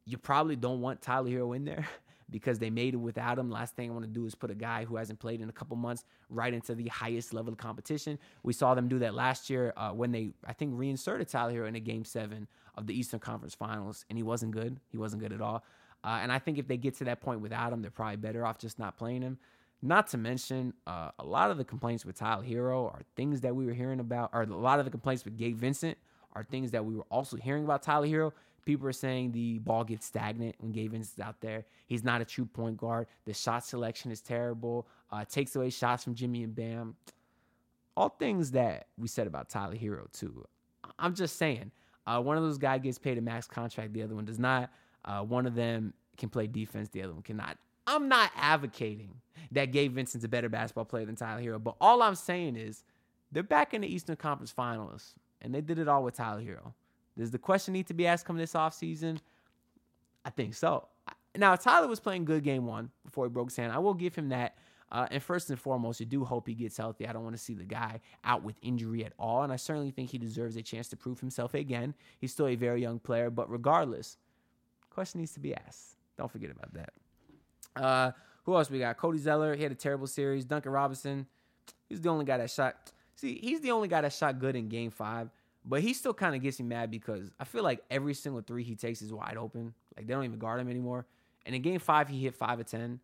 you 0.05 0.19
probably 0.19 0.57
don't 0.57 0.81
want 0.81 1.01
Tyler 1.01 1.31
Herro 1.31 1.55
in 1.55 1.65
there 1.65 1.87
because 2.33 2.59
they 2.59 2.71
made 2.71 2.95
it 2.95 2.97
without 2.97 3.39
him. 3.39 3.51
Last 3.51 3.77
thing 3.77 3.91
I 3.91 3.93
want 3.93 4.05
to 4.05 4.11
do 4.11 4.27
is 4.27 4.35
put 4.35 4.51
a 4.51 4.55
guy 4.55 4.85
who 4.85 4.97
hasn't 4.97 5.21
played 5.21 5.41
in 5.41 5.49
a 5.49 5.53
couple 5.53 5.77
months 5.77 6.05
right 6.29 6.53
into 6.53 6.75
the 6.75 6.89
highest 6.89 7.33
level 7.33 7.53
of 7.53 7.59
competition. 7.59 8.19
We 8.43 8.53
saw 8.53 8.75
them 8.75 8.89
do 8.89 8.99
that 9.01 9.15
last 9.15 9.51
year 9.51 9.73
uh, 9.77 9.91
when 9.91 10.11
they, 10.11 10.33
I 10.45 10.53
think, 10.53 10.73
reinserted 10.75 11.29
Tyler 11.29 11.53
Herro 11.53 11.69
in 11.69 11.77
a 11.77 11.81
game 11.81 12.05
seven 12.05 12.49
of 12.75 12.87
the 12.87 12.99
Eastern 12.99 13.21
Conference 13.21 13.55
Finals, 13.55 14.05
and 14.09 14.19
he 14.19 14.23
wasn't 14.23 14.53
good. 14.53 14.81
He 14.91 14.97
wasn't 14.97 15.23
good 15.23 15.33
at 15.33 15.41
all. 15.41 15.65
Uh, 16.03 16.19
and 16.21 16.33
I 16.33 16.39
think 16.39 16.59
if 16.59 16.67
they 16.67 16.77
get 16.77 16.97
to 16.97 17.05
that 17.05 17.21
point 17.21 17.41
without 17.41 17.73
him, 17.73 17.83
they're 17.83 17.91
probably 17.91 18.17
better 18.17 18.45
off 18.45 18.59
just 18.59 18.79
not 18.79 18.97
playing 18.97 19.23
him. 19.23 19.39
Not 19.83 20.07
to 20.09 20.19
mention, 20.19 20.75
uh, 20.87 21.11
a 21.19 21.25
lot 21.25 21.51
of 21.51 21.59
the 21.59 21.65
complaints 21.65 22.05
with 22.05 22.17
Tyler 22.17 22.45
Herro 22.45 22.87
are 22.87 23.03
things 23.17 23.41
that 23.41 23.55
we 23.55 23.67
were 23.67 23.73
hearing 23.73 24.01
about, 24.01 24.31
or 24.33 24.43
a 24.43 24.47
lot 24.47 24.79
of 24.79 24.85
the 24.85 24.91
complaints 24.91 25.25
with 25.25 25.37
Gabe 25.37 25.59
Vincent 25.59 25.99
are 26.35 26.45
things 26.45 26.71
that 26.71 26.85
we 26.85 26.95
were 26.95 27.05
also 27.11 27.37
hearing 27.37 27.65
about 27.65 27.83
Tyler 27.83 28.07
Herro. 28.07 28.33
People 28.64 28.87
are 28.87 28.92
saying 28.92 29.33
the 29.33 29.59
ball 29.59 29.85
gets 29.85 30.07
stagnant 30.07 30.54
when 30.59 30.73
Gavins 30.73 30.90
Vincent's 30.90 31.21
out 31.21 31.40
there. 31.40 31.64
He's 31.87 32.04
not 32.04 32.21
a 32.21 32.25
true 32.25 32.47
point 32.47 32.76
guard. 32.76 33.09
The 33.25 33.35
shot 33.35 33.64
selection 33.64 34.11
is 34.11 34.21
terrible. 34.21 34.87
Uh, 35.11 35.25
takes 35.25 35.57
away 35.57 35.71
shots 35.71 36.04
from 36.04 36.14
Jimmy 36.14 36.45
and 36.45 36.54
Bam. 36.54 36.95
All 37.97 38.09
things 38.09 38.52
that 38.52 38.87
we 38.97 39.09
said 39.09 39.26
about 39.26 39.49
Tyler 39.49 39.76
Herro 39.76 40.11
too. 40.12 40.47
I'm 40.99 41.14
just 41.14 41.37
saying, 41.37 41.71
uh, 42.07 42.21
one 42.21 42.37
of 42.37 42.42
those 42.42 42.59
guys 42.59 42.81
gets 42.83 42.99
paid 42.99 43.19
a 43.19 43.21
max 43.21 43.47
contract, 43.47 43.92
the 43.92 44.02
other 44.02 44.14
one 44.14 44.25
does 44.25 44.38
not. 44.38 44.71
Uh, 45.04 45.23
one 45.23 45.47
of 45.47 45.54
them 45.54 45.92
can 46.16 46.28
play 46.28 46.47
defense, 46.47 46.88
the 46.88 47.02
other 47.02 47.12
one 47.12 47.23
cannot. 47.23 47.59
I'm 47.87 48.09
not 48.09 48.31
advocating 48.37 49.14
that 49.50 49.73
Gabe 49.73 49.95
Vincent's 49.95 50.25
a 50.25 50.28
better 50.28 50.49
basketball 50.49 50.85
player 50.85 51.04
than 51.04 51.16
Tyler 51.16 51.42
Herro, 51.42 51.62
but 51.62 51.76
all 51.81 52.02
I'm 52.02 52.14
saying 52.14 52.57
is 52.57 52.85
they're 53.33 53.42
back 53.42 53.75
in 53.75 53.81
the 53.81 53.92
Eastern 53.92 54.16
Conference 54.16 54.50
Finals, 54.50 55.14
and 55.40 55.54
they 55.54 55.61
did 55.61 55.78
it 55.78 55.88
all 55.88 56.04
with 56.04 56.14
Tyler 56.14 56.42
Herro. 56.42 56.73
Does 57.16 57.31
the 57.31 57.38
question 57.38 57.73
need 57.73 57.87
to 57.88 57.95
be 57.95 58.07
asked 58.07 58.25
coming 58.25 58.40
this 58.40 58.54
offseason? 58.54 59.19
I 60.25 60.31
think 60.31 60.54
so. 60.54 60.88
Now, 61.37 61.57
Tyler 61.57 61.88
was 61.88 62.00
playing 62.00 62.25
good 62.25 62.42
game 62.42 62.66
one 62.66 62.90
before 63.04 63.25
he 63.25 63.31
broke 63.31 63.49
his 63.49 63.57
hand. 63.57 63.73
I 63.73 63.78
will 63.78 63.95
give 63.95 64.14
him 64.14 64.28
that. 64.31 64.57
Uh, 64.90 65.07
and 65.11 65.23
first 65.23 65.49
and 65.49 65.59
foremost, 65.59 66.02
I 66.02 66.04
do 66.04 66.23
hope 66.23 66.47
he 66.47 66.52
gets 66.54 66.76
healthy. 66.76 67.09
I 67.09 67.14
don't 67.14 67.25
want 67.25 67.35
to 67.35 67.42
see 67.42 67.54
the 67.54 67.64
guy 67.64 68.00
out 68.25 68.42
with 68.42 68.57
injury 68.61 69.07
at 69.07 69.14
all. 69.19 69.42
And 69.42 69.50
I 69.50 69.57
certainly 69.57 69.90
think 69.90 70.11
he 70.11 70.19
deserves 70.19 70.57
a 70.57 70.62
chance 70.62 70.88
to 70.88 70.97
prove 70.97 71.19
himself 71.19 71.54
again. 71.54 71.95
He's 72.19 72.33
still 72.33 72.47
a 72.47 72.57
very 72.57 72.83
young 72.83 72.99
player, 72.99 73.31
but 73.31 73.50
regardless, 73.50 74.19
question 74.90 75.21
needs 75.21 75.33
to 75.33 75.40
be 75.40 75.54
asked. 75.54 75.97
Don't 76.19 76.31
forget 76.31 76.50
about 76.50 76.75
that. 76.75 76.92
Uh, 77.75 78.12
who 78.45 78.54
else 78.54 78.71
we 78.71 78.81
got? 78.81 78.99
Cody 78.99 79.19
Zeller. 79.19 79.54
He 79.54 79.62
had 79.62 79.73
a 79.73 79.76
terrible 79.76 80.07
series. 80.07 80.45
Duncan 80.45 80.73
Robinson. 80.73 81.26
He's 81.88 82.02
the 82.02 82.11
only 82.11 82.26
guy 82.26 82.37
that 82.37 82.50
shot. 82.50 82.92
See, 83.14 83.38
he's 83.42 83.62
the 83.62 83.71
only 83.71 83.88
guy 83.88 84.02
that 84.02 84.12
shot 84.12 84.38
good 84.38 84.57
in 84.57 84.69
game 84.69 84.90
five. 84.90 85.31
But 85.64 85.83
he 85.83 85.95
still 85.95 86.14
kind 86.14 86.35
of 86.35 86.42
gets 86.42 86.59
me 86.59 86.66
mad 86.66 86.90
because 86.90 87.31
I 87.38 87.45
feel 87.45 87.62
like 87.62 87.85
every 87.90 88.14
single 88.14 88.42
three 88.42 88.64
he 88.64 88.75
takes 88.75 89.00
is 89.00 89.12
wide 89.12 89.37
open. 89.37 89.75
Like 89.97 90.07
they 90.07 90.14
don't 90.14 90.25
even 90.25 90.38
guard 90.38 90.61
him 90.61 90.69
anymore. 90.69 91.07
And 91.47 91.54
in 91.54 91.62
game 91.62 91.78
five, 91.78 92.09
he 92.09 92.23
hit 92.23 92.35
five 92.35 92.59
of 92.59 92.66
ten. 92.66 93.00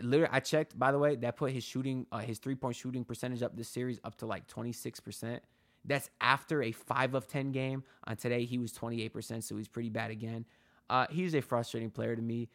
Literally, 0.00 0.30
I 0.32 0.40
checked. 0.40 0.78
By 0.78 0.92
the 0.92 0.98
way, 0.98 1.16
that 1.16 1.36
put 1.36 1.52
his 1.52 1.64
shooting, 1.64 2.06
uh, 2.10 2.18
his 2.18 2.38
three 2.38 2.54
point 2.54 2.76
shooting 2.76 3.04
percentage 3.04 3.42
up 3.42 3.56
this 3.56 3.68
series 3.68 4.00
up 4.04 4.16
to 4.18 4.26
like 4.26 4.46
twenty 4.46 4.72
six 4.72 4.98
percent. 4.98 5.42
That's 5.84 6.10
after 6.20 6.62
a 6.62 6.72
five 6.72 7.14
of 7.14 7.26
ten 7.26 7.52
game. 7.52 7.84
On 8.04 8.16
today, 8.16 8.44
he 8.44 8.58
was 8.58 8.72
twenty 8.72 9.02
eight 9.02 9.12
percent, 9.12 9.44
so 9.44 9.56
he's 9.56 9.68
pretty 9.68 9.90
bad 9.90 10.10
again. 10.10 10.46
Uh, 10.90 11.06
he's 11.10 11.34
a 11.34 11.42
frustrating 11.42 11.90
player 11.90 12.16
to 12.16 12.22
me. 12.22 12.48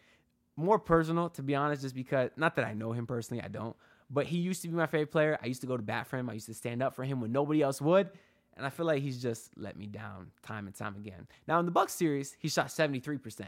More 0.56 0.80
personal, 0.80 1.30
to 1.30 1.44
be 1.44 1.56
honest, 1.56 1.82
just 1.84 1.96
because 1.96 2.32
not 2.36 2.56
that 2.56 2.66
I 2.66 2.74
know 2.74 2.92
him 2.92 3.08
personally, 3.08 3.44
I 3.44 3.48
don't. 3.48 3.76
But 4.10 4.28
he 4.28 4.38
used 4.38 4.62
to 4.64 4.68
be 4.68 4.76
my 4.76 4.86
favorite 4.86 5.12
player. 5.12 5.40
I 5.42 5.48
used 5.48 5.62
to 5.62 5.68
go 5.68 5.78
to 5.78 5.84
bat 5.84 6.08
for 6.08 6.18
him. 6.18 6.30
I 6.30 6.34
used 6.34 6.46
to 6.48 6.54
stand 6.54 6.84
up 6.84 6.94
for 6.94 7.04
him 7.04 7.22
when 7.22 7.32
nobody 7.32 7.62
else 7.62 7.82
would. 7.82 8.10
And 8.56 8.66
I 8.66 8.70
feel 8.70 8.86
like 8.86 9.02
he's 9.02 9.22
just 9.22 9.52
let 9.58 9.78
me 9.78 9.88
down 9.88 10.28
time 10.44 10.68
and 10.68 10.76
time 10.76 10.96
again. 10.96 11.28
Now 11.48 11.60
in 11.60 11.66
the 11.66 11.72
Bucks 11.72 11.94
series, 11.94 12.36
he 12.40 12.50
shot 12.50 12.68
73%. 12.68 13.42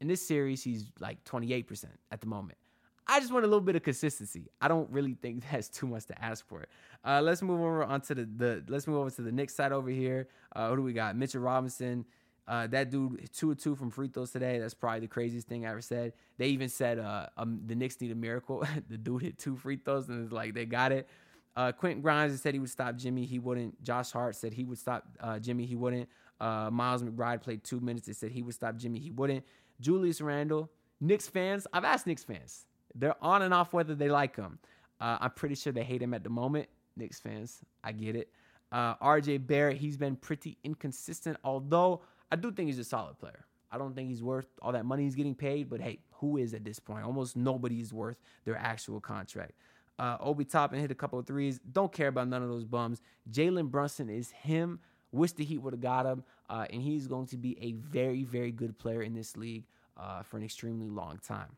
In 0.00 0.08
this 0.08 0.26
series, 0.26 0.62
he's 0.62 0.90
like 1.00 1.22
28% 1.24 1.86
at 2.10 2.20
the 2.20 2.26
moment. 2.26 2.58
I 3.06 3.20
just 3.20 3.32
want 3.32 3.44
a 3.44 3.48
little 3.48 3.60
bit 3.60 3.76
of 3.76 3.82
consistency. 3.82 4.48
I 4.60 4.68
don't 4.68 4.90
really 4.90 5.14
think 5.14 5.44
that's 5.52 5.68
too 5.68 5.86
much 5.86 6.06
to 6.06 6.24
ask 6.24 6.46
for. 6.46 6.66
Uh, 7.04 7.20
let's 7.22 7.42
move 7.42 7.60
over 7.60 7.84
onto 7.84 8.14
the, 8.14 8.24
the 8.24 8.64
let's 8.68 8.86
move 8.86 8.98
over 8.98 9.10
to 9.10 9.22
the 9.22 9.32
Knicks 9.32 9.54
side 9.54 9.72
over 9.72 9.90
here. 9.90 10.28
Uh, 10.54 10.70
who 10.70 10.76
do 10.76 10.82
we 10.82 10.92
got? 10.92 11.16
Mitchell 11.16 11.42
Robinson. 11.42 12.04
Uh, 12.46 12.66
that 12.66 12.90
dude 12.90 13.30
two 13.32 13.50
or 13.50 13.54
two 13.54 13.74
from 13.74 13.90
free 13.90 14.08
throws 14.08 14.30
today. 14.30 14.58
That's 14.58 14.74
probably 14.74 15.00
the 15.00 15.08
craziest 15.08 15.48
thing 15.48 15.64
I 15.64 15.70
ever 15.70 15.80
said. 15.80 16.12
They 16.36 16.48
even 16.48 16.68
said 16.68 16.98
uh, 16.98 17.28
um, 17.38 17.60
the 17.66 17.74
Knicks 17.74 18.00
need 18.00 18.10
a 18.10 18.14
miracle. 18.14 18.64
the 18.88 18.98
dude 18.98 19.22
hit 19.22 19.38
two 19.38 19.56
free 19.56 19.76
throws 19.76 20.08
and 20.08 20.24
it's 20.24 20.32
like 20.32 20.54
they 20.54 20.66
got 20.66 20.92
it. 20.92 21.08
Uh, 21.56 21.72
Quentin 21.72 22.02
Grimes 22.02 22.40
said 22.40 22.54
he 22.54 22.60
would 22.60 22.70
stop 22.70 22.96
Jimmy. 22.96 23.24
He 23.24 23.38
wouldn't. 23.38 23.82
Josh 23.82 24.10
Hart 24.10 24.34
said 24.36 24.52
he 24.52 24.64
would 24.64 24.78
stop 24.78 25.06
uh, 25.20 25.38
Jimmy. 25.38 25.66
He 25.66 25.76
wouldn't. 25.76 26.08
Uh, 26.40 26.68
Miles 26.70 27.02
McBride 27.02 27.42
played 27.42 27.62
two 27.62 27.80
minutes. 27.80 28.06
They 28.06 28.12
said 28.12 28.32
he 28.32 28.42
would 28.42 28.54
stop 28.54 28.76
Jimmy. 28.76 28.98
He 28.98 29.10
wouldn't. 29.10 29.44
Julius 29.80 30.20
Randle. 30.20 30.70
Knicks 31.00 31.28
fans. 31.28 31.66
I've 31.72 31.84
asked 31.84 32.06
Knicks 32.06 32.24
fans. 32.24 32.66
They're 32.94 33.16
on 33.22 33.42
and 33.42 33.54
off 33.54 33.72
whether 33.72 33.94
they 33.94 34.08
like 34.08 34.36
him. 34.36 34.58
Uh, 35.00 35.18
I'm 35.20 35.30
pretty 35.30 35.54
sure 35.54 35.72
they 35.72 35.82
hate 35.82 36.02
him 36.02 36.14
at 36.14 36.24
the 36.24 36.30
moment. 36.30 36.68
Knicks 36.96 37.20
fans. 37.20 37.60
I 37.82 37.92
get 37.92 38.16
it. 38.16 38.30
Uh, 38.72 38.94
RJ 38.96 39.46
Barrett. 39.46 39.76
He's 39.76 39.96
been 39.96 40.16
pretty 40.16 40.58
inconsistent, 40.64 41.36
although 41.44 42.02
I 42.32 42.36
do 42.36 42.50
think 42.50 42.68
he's 42.68 42.78
a 42.78 42.84
solid 42.84 43.18
player. 43.18 43.44
I 43.70 43.78
don't 43.78 43.94
think 43.94 44.08
he's 44.08 44.22
worth 44.22 44.46
all 44.62 44.72
that 44.72 44.84
money 44.84 45.02
he's 45.02 45.16
getting 45.16 45.34
paid, 45.34 45.68
but 45.68 45.80
hey, 45.80 45.98
who 46.12 46.36
is 46.36 46.54
at 46.54 46.64
this 46.64 46.78
point? 46.78 47.04
Almost 47.04 47.36
nobody 47.36 47.80
is 47.80 47.92
worth 47.92 48.16
their 48.44 48.56
actual 48.56 49.00
contract. 49.00 49.52
Uh, 49.98 50.16
Obi 50.20 50.44
Toppin 50.44 50.80
hit 50.80 50.90
a 50.90 50.94
couple 50.94 51.18
of 51.18 51.26
threes. 51.26 51.60
Don't 51.70 51.92
care 51.92 52.08
about 52.08 52.28
none 52.28 52.42
of 52.42 52.48
those 52.48 52.64
bums. 52.64 53.00
Jalen 53.30 53.70
Brunson 53.70 54.08
is 54.08 54.30
him. 54.30 54.80
Wish 55.12 55.32
the 55.32 55.44
Heat 55.44 55.58
would 55.58 55.72
have 55.72 55.80
got 55.80 56.06
him. 56.06 56.24
Uh, 56.50 56.66
and 56.70 56.82
he's 56.82 57.06
going 57.06 57.26
to 57.26 57.36
be 57.36 57.56
a 57.60 57.72
very, 57.72 58.24
very 58.24 58.50
good 58.50 58.78
player 58.78 59.02
in 59.02 59.14
this 59.14 59.36
league 59.36 59.64
uh, 59.96 60.22
for 60.22 60.36
an 60.36 60.42
extremely 60.42 60.88
long 60.88 61.18
time. 61.26 61.56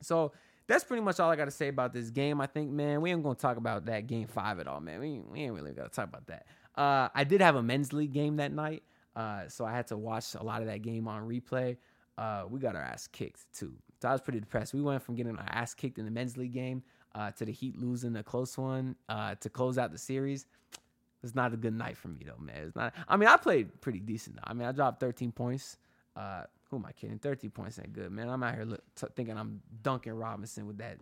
So 0.00 0.32
that's 0.66 0.84
pretty 0.84 1.02
much 1.02 1.20
all 1.20 1.30
I 1.30 1.36
got 1.36 1.44
to 1.46 1.52
say 1.52 1.68
about 1.68 1.92
this 1.92 2.10
game. 2.10 2.40
I 2.40 2.46
think, 2.46 2.70
man, 2.70 3.00
we 3.00 3.10
ain't 3.10 3.22
going 3.22 3.36
to 3.36 3.40
talk 3.40 3.56
about 3.56 3.86
that 3.86 4.06
game 4.06 4.26
five 4.26 4.58
at 4.58 4.66
all, 4.66 4.80
man. 4.80 5.00
We, 5.00 5.20
we 5.20 5.40
ain't 5.40 5.54
really 5.54 5.72
got 5.72 5.84
to 5.84 5.94
talk 5.94 6.08
about 6.08 6.26
that. 6.26 6.46
Uh, 6.74 7.08
I 7.14 7.24
did 7.24 7.40
have 7.40 7.56
a 7.56 7.62
men's 7.62 7.92
league 7.92 8.12
game 8.12 8.36
that 8.36 8.52
night. 8.52 8.82
Uh, 9.14 9.48
so 9.48 9.64
I 9.64 9.72
had 9.72 9.86
to 9.88 9.96
watch 9.96 10.34
a 10.34 10.42
lot 10.42 10.62
of 10.62 10.68
that 10.68 10.82
game 10.82 11.06
on 11.06 11.28
replay. 11.28 11.76
Uh, 12.18 12.44
we 12.48 12.60
got 12.60 12.74
our 12.74 12.82
ass 12.82 13.06
kicked 13.06 13.40
too. 13.52 13.74
So 14.00 14.08
I 14.08 14.12
was 14.12 14.20
pretty 14.20 14.40
depressed. 14.40 14.74
We 14.74 14.82
went 14.82 15.02
from 15.02 15.14
getting 15.14 15.36
our 15.36 15.48
ass 15.48 15.74
kicked 15.74 15.98
in 15.98 16.04
the 16.04 16.10
men's 16.10 16.36
league 16.36 16.52
game 16.52 16.82
uh, 17.14 17.30
to 17.32 17.44
the 17.44 17.52
Heat 17.52 17.78
losing 17.78 18.16
a 18.16 18.22
close 18.22 18.56
one 18.56 18.96
uh, 19.08 19.34
to 19.36 19.48
close 19.48 19.78
out 19.78 19.92
the 19.92 19.98
series. 19.98 20.46
It's 21.22 21.34
not 21.34 21.52
a 21.54 21.56
good 21.56 21.74
night 21.74 21.96
for 21.96 22.08
me 22.08 22.24
though, 22.26 22.42
man. 22.42 22.56
It's 22.66 22.76
not. 22.76 22.94
I 23.08 23.16
mean, 23.16 23.28
I 23.28 23.36
played 23.36 23.80
pretty 23.80 24.00
decent. 24.00 24.36
Though. 24.36 24.42
I 24.46 24.54
mean, 24.54 24.66
I 24.66 24.72
dropped 24.72 25.00
13 25.00 25.32
points. 25.32 25.76
Uh, 26.16 26.44
who 26.70 26.76
am 26.76 26.86
I 26.86 26.92
kidding? 26.92 27.18
13 27.18 27.50
points 27.50 27.78
ain't 27.78 27.92
good, 27.92 28.10
man. 28.10 28.28
I'm 28.28 28.42
out 28.42 28.54
here 28.54 28.64
look, 28.64 28.82
t- 28.96 29.06
thinking 29.14 29.36
I'm 29.36 29.60
Duncan 29.82 30.14
Robinson 30.14 30.66
with 30.66 30.78
that 30.78 30.98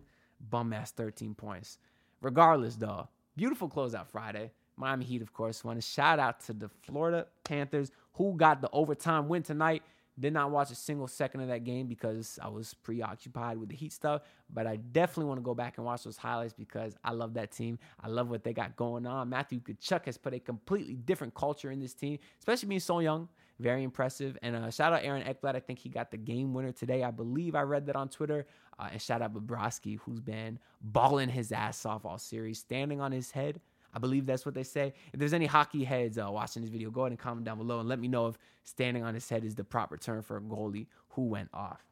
bum 0.49 0.73
ass 0.73 0.91
13 0.91 1.33
points. 1.33 1.79
Regardless, 2.21 2.75
though, 2.75 3.07
beautiful 3.35 3.69
closeout 3.69 4.07
Friday. 4.07 4.51
Miami 4.77 5.05
Heat, 5.05 5.21
of 5.21 5.33
course, 5.33 5.63
won. 5.63 5.79
Shout 5.79 6.19
out 6.19 6.39
to 6.41 6.53
the 6.53 6.69
Florida 6.83 7.27
Panthers 7.43 7.91
who 8.13 8.33
got 8.35 8.61
the 8.61 8.69
overtime 8.71 9.27
win 9.27 9.43
tonight. 9.43 9.83
Did 10.19 10.33
not 10.33 10.51
watch 10.51 10.71
a 10.71 10.75
single 10.75 11.07
second 11.07 11.41
of 11.41 11.47
that 11.47 11.63
game 11.63 11.87
because 11.87 12.37
I 12.41 12.49
was 12.49 12.73
preoccupied 12.73 13.57
with 13.57 13.69
the 13.69 13.75
Heat 13.75 13.93
stuff. 13.93 14.21
But 14.53 14.67
I 14.67 14.75
definitely 14.75 15.25
want 15.25 15.39
to 15.39 15.43
go 15.43 15.55
back 15.55 15.77
and 15.77 15.85
watch 15.85 16.03
those 16.03 16.17
highlights 16.17 16.53
because 16.53 16.95
I 17.03 17.11
love 17.11 17.33
that 17.35 17.51
team. 17.51 17.79
I 17.99 18.07
love 18.07 18.29
what 18.29 18.43
they 18.43 18.53
got 18.53 18.75
going 18.75 19.07
on. 19.07 19.29
Matthew 19.29 19.61
Tkachuk 19.61 20.05
has 20.05 20.17
put 20.17 20.33
a 20.33 20.39
completely 20.39 20.95
different 20.95 21.33
culture 21.33 21.71
in 21.71 21.79
this 21.79 21.93
team, 21.93 22.19
especially 22.39 22.69
being 22.69 22.81
so 22.81 22.99
young. 22.99 23.29
Very 23.59 23.83
impressive. 23.83 24.37
And 24.41 24.55
uh, 24.55 24.69
shout 24.71 24.91
out 24.91 25.03
Aaron 25.03 25.23
Ekblad. 25.23 25.55
I 25.55 25.59
think 25.59 25.79
he 25.79 25.87
got 25.87 26.11
the 26.11 26.17
game 26.17 26.53
winner 26.53 26.71
today. 26.71 27.03
I 27.03 27.11
believe 27.11 27.55
I 27.55 27.61
read 27.61 27.85
that 27.85 27.95
on 27.95 28.09
Twitter. 28.09 28.47
Uh, 28.77 28.89
and 28.91 29.01
shout 29.01 29.21
out 29.21 29.33
Bobrovsky, 29.33 29.99
who's 29.99 30.19
been 30.19 30.59
balling 30.81 31.29
his 31.29 31.51
ass 31.51 31.85
off 31.85 32.05
all 32.05 32.17
series, 32.17 32.59
standing 32.59 32.99
on 32.99 33.11
his 33.11 33.31
head 33.31 33.61
I 33.93 33.99
believe 33.99 34.25
that's 34.25 34.45
what 34.45 34.55
they 34.55 34.63
say. 34.63 34.93
If 35.13 35.19
there's 35.19 35.33
any 35.33 35.45
hockey 35.45 35.83
heads 35.83 36.17
uh, 36.17 36.29
watching 36.31 36.61
this 36.61 36.71
video, 36.71 36.89
go 36.89 37.01
ahead 37.01 37.11
and 37.11 37.19
comment 37.19 37.45
down 37.45 37.57
below 37.57 37.79
and 37.79 37.89
let 37.89 37.99
me 37.99 38.07
know 38.07 38.27
if 38.27 38.37
standing 38.63 39.03
on 39.03 39.13
his 39.13 39.27
head 39.29 39.43
is 39.43 39.55
the 39.55 39.63
proper 39.63 39.97
term 39.97 40.21
for 40.21 40.37
a 40.37 40.41
goalie 40.41 40.87
who 41.09 41.23
went 41.23 41.49
off. 41.53 41.83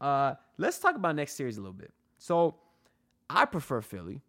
Uh, 0.00 0.34
let's 0.58 0.78
talk 0.78 0.96
about 0.96 1.16
next 1.16 1.34
series 1.34 1.56
a 1.56 1.60
little 1.60 1.72
bit. 1.72 1.92
So 2.18 2.56
I 3.28 3.44
prefer 3.44 3.80
Philly. 3.80 4.22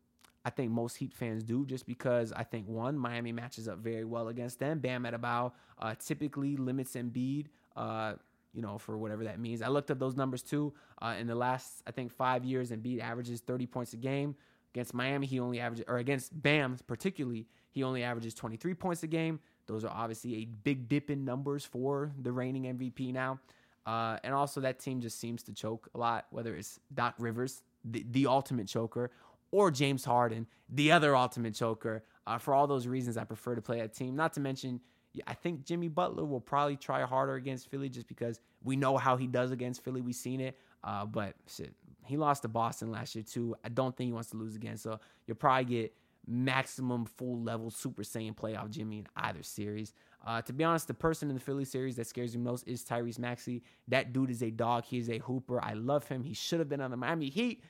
I 0.44 0.50
think 0.50 0.72
most 0.72 0.98
Heat 0.98 1.14
fans 1.14 1.44
do 1.44 1.66
just 1.66 1.86
because 1.86 2.34
I 2.34 2.44
think 2.44 2.68
one, 2.68 2.98
Miami 2.98 3.32
matches 3.32 3.68
up 3.68 3.78
very 3.78 4.06
well 4.06 4.30
against 4.30 4.60
them. 4.60 4.80
Bam 4.80 5.04
Adebayo 5.04 5.52
uh, 5.80 5.94
typically 6.04 6.58
limits 6.58 6.94
Embiid, 6.94 7.48
uh, 7.76 8.14
you 8.54 8.62
know, 8.62 8.78
for 8.78 8.98
whatever 8.98 9.24
that 9.24 9.40
means. 9.40 9.62
I 9.62 9.68
looked 9.68 9.92
up 9.92 10.00
those 10.00 10.16
numbers 10.16 10.42
too. 10.42 10.74
Uh, 11.02 11.16
in 11.20 11.28
the 11.28 11.36
last, 11.36 11.84
I 11.86 11.92
think, 11.92 12.12
five 12.12 12.44
years, 12.44 12.72
Embiid 12.72 13.02
averages 13.02 13.42
30 13.42 13.68
points 13.68 13.94
a 13.94 13.98
game 13.98 14.36
Against 14.74 14.94
Miami, 14.94 15.28
he 15.28 15.40
only 15.40 15.60
averages, 15.60 15.86
or 15.88 15.98
against 15.98 16.42
Bam 16.42 16.78
particularly, 16.88 17.48
he 17.72 17.84
only 17.84 18.04
averages 18.04 18.34
23 18.34 18.74
points 18.74 19.04
a 19.04 19.08
game. 19.08 19.40
Those 19.68 19.84
are 19.84 19.92
obviously 19.92 20.36
a 20.36 20.46
big 20.46 20.88
dip 20.90 21.10
in 21.10 21.26
numbers 21.26 21.66
for 21.66 22.12
the 22.22 22.32
reigning 22.32 22.64
MVP 22.64 23.14
now. 23.14 23.40
Uh, 23.86 24.18
and 24.24 24.34
also, 24.34 24.62
that 24.62 24.80
team 24.80 25.02
just 25.02 25.20
seems 25.20 25.44
to 25.44 25.54
choke 25.54 25.90
a 25.96 25.98
lot, 25.98 26.28
whether 26.30 26.56
it's 26.56 26.80
Doc 26.94 27.16
Rivers, 27.18 27.64
the, 27.84 28.06
the 28.12 28.28
ultimate 28.28 28.68
choker, 28.68 29.12
or 29.52 29.72
James 29.72 30.06
Harden, 30.06 30.48
the 30.70 30.92
other 30.92 31.16
ultimate 31.16 31.56
choker. 31.56 32.04
Uh, 32.28 32.38
for 32.38 32.54
all 32.54 32.68
those 32.68 32.88
reasons, 32.88 33.18
I 33.18 33.24
prefer 33.24 33.56
to 33.56 33.62
play 33.62 33.80
that 33.80 33.94
team. 33.94 34.16
Not 34.16 34.34
to 34.34 34.40
mention, 34.40 34.80
I 35.28 35.34
think 35.34 35.66
Jimmy 35.66 35.88
Butler 35.88 36.26
will 36.26 36.40
probably 36.40 36.78
try 36.78 37.02
harder 37.02 37.36
against 37.36 37.70
Philly 37.70 37.90
just 37.90 38.08
because 38.08 38.40
we 38.64 38.76
know 38.76 38.98
how 38.98 39.18
he 39.18 39.28
does 39.28 39.52
against 39.52 39.84
Philly. 39.84 40.02
We've 40.02 40.16
seen 40.16 40.40
it. 40.40 40.58
Uh, 40.84 41.06
but 41.06 41.36
shit, 41.48 41.74
he 42.06 42.18
lost 42.18 42.42
to 42.44 42.48
Boston 42.48 42.92
last 42.92 43.16
year 43.16 43.24
too. 43.24 43.56
I 43.64 43.70
don't 43.70 43.96
think 43.96 44.08
he 44.08 44.14
wants 44.14 44.30
to 44.32 44.38
lose 44.38 44.56
again. 44.56 44.78
So 44.78 45.00
you'll 45.28 45.36
probably 45.36 45.66
get 45.66 45.94
maximum 46.28 47.06
full 47.06 47.42
level 47.42 47.70
Super 47.70 48.04
Saiyan 48.04 48.36
playoff 48.36 48.70
Jimmy 48.70 49.00
in 49.00 49.08
either 49.16 49.44
series. 49.44 49.94
Uh, 50.26 50.42
to 50.42 50.54
be 50.54 50.64
honest, 50.64 50.88
the 50.88 50.94
person 50.94 51.30
in 51.30 51.36
the 51.36 51.42
Philly 51.42 51.66
series 51.66 51.96
that 51.96 52.08
scares 52.08 52.36
me 52.36 52.44
most 52.44 52.68
is 52.68 52.84
Tyrese 52.84 53.18
Maxey. 53.18 53.64
That 53.88 54.14
dude 54.14 54.30
is 54.30 54.44
a 54.44 54.52
dog. 54.52 54.86
He 54.86 55.00
is 55.00 55.10
a 55.10 55.18
hooper. 55.20 55.64
I 55.64 55.74
love 55.74 56.08
him. 56.08 56.24
He 56.24 56.34
should 56.34 56.60
have 56.60 56.70
been 56.70 56.82
on 56.82 56.92
the 56.92 56.98
Miami 56.98 57.30
Heat, 57.30 57.64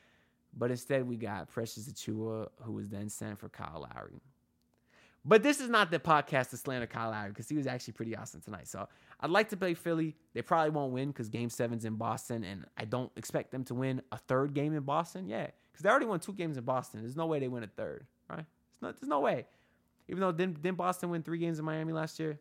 but 0.53 0.69
instead 0.69 1.07
we 1.07 1.15
got 1.15 1.49
Precious 1.49 1.89
Achiuwa, 1.89 2.49
who 2.61 2.73
was 2.73 2.89
then 2.89 3.09
sent 3.09 3.39
for 3.39 3.47
Kyle 3.47 3.87
Lowry. 3.95 4.21
But 5.23 5.43
this 5.43 5.59
is 5.59 5.69
not 5.69 5.91
the 5.91 5.99
podcast 5.99 6.49
to 6.49 6.57
slander 6.57 6.87
Kyle 6.87 7.11
Lowry 7.11 7.29
because 7.29 7.47
he 7.47 7.55
was 7.55 7.67
actually 7.67 7.93
pretty 7.93 8.15
awesome 8.15 8.41
tonight. 8.41 8.67
So 8.67 8.87
I'd 9.19 9.29
like 9.29 9.49
to 9.49 9.57
play 9.57 9.75
Philly. 9.75 10.15
They 10.33 10.41
probably 10.41 10.71
won't 10.71 10.93
win 10.93 11.09
because 11.09 11.29
Game 11.29 11.49
Seven's 11.49 11.85
in 11.85 11.95
Boston, 11.95 12.43
and 12.43 12.65
I 12.75 12.85
don't 12.85 13.11
expect 13.15 13.51
them 13.51 13.63
to 13.65 13.75
win 13.75 14.01
a 14.11 14.17
third 14.17 14.53
game 14.53 14.75
in 14.75 14.81
Boston. 14.81 15.27
yet 15.27 15.55
because 15.71 15.83
they 15.83 15.89
already 15.89 16.05
won 16.05 16.19
two 16.19 16.33
games 16.33 16.57
in 16.57 16.63
Boston. 16.63 17.01
There's 17.01 17.15
no 17.15 17.25
way 17.25 17.39
they 17.39 17.47
win 17.47 17.63
a 17.63 17.67
third, 17.67 18.05
right? 18.29 18.45
Not, 18.81 18.99
there's 18.99 19.09
no 19.09 19.19
way. 19.19 19.45
Even 20.07 20.21
though 20.21 20.31
didn't, 20.31 20.61
didn't 20.61 20.77
Boston 20.77 21.09
win 21.09 21.23
three 21.23 21.37
games 21.37 21.59
in 21.59 21.65
Miami 21.65 21.93
last 21.93 22.19
year? 22.19 22.39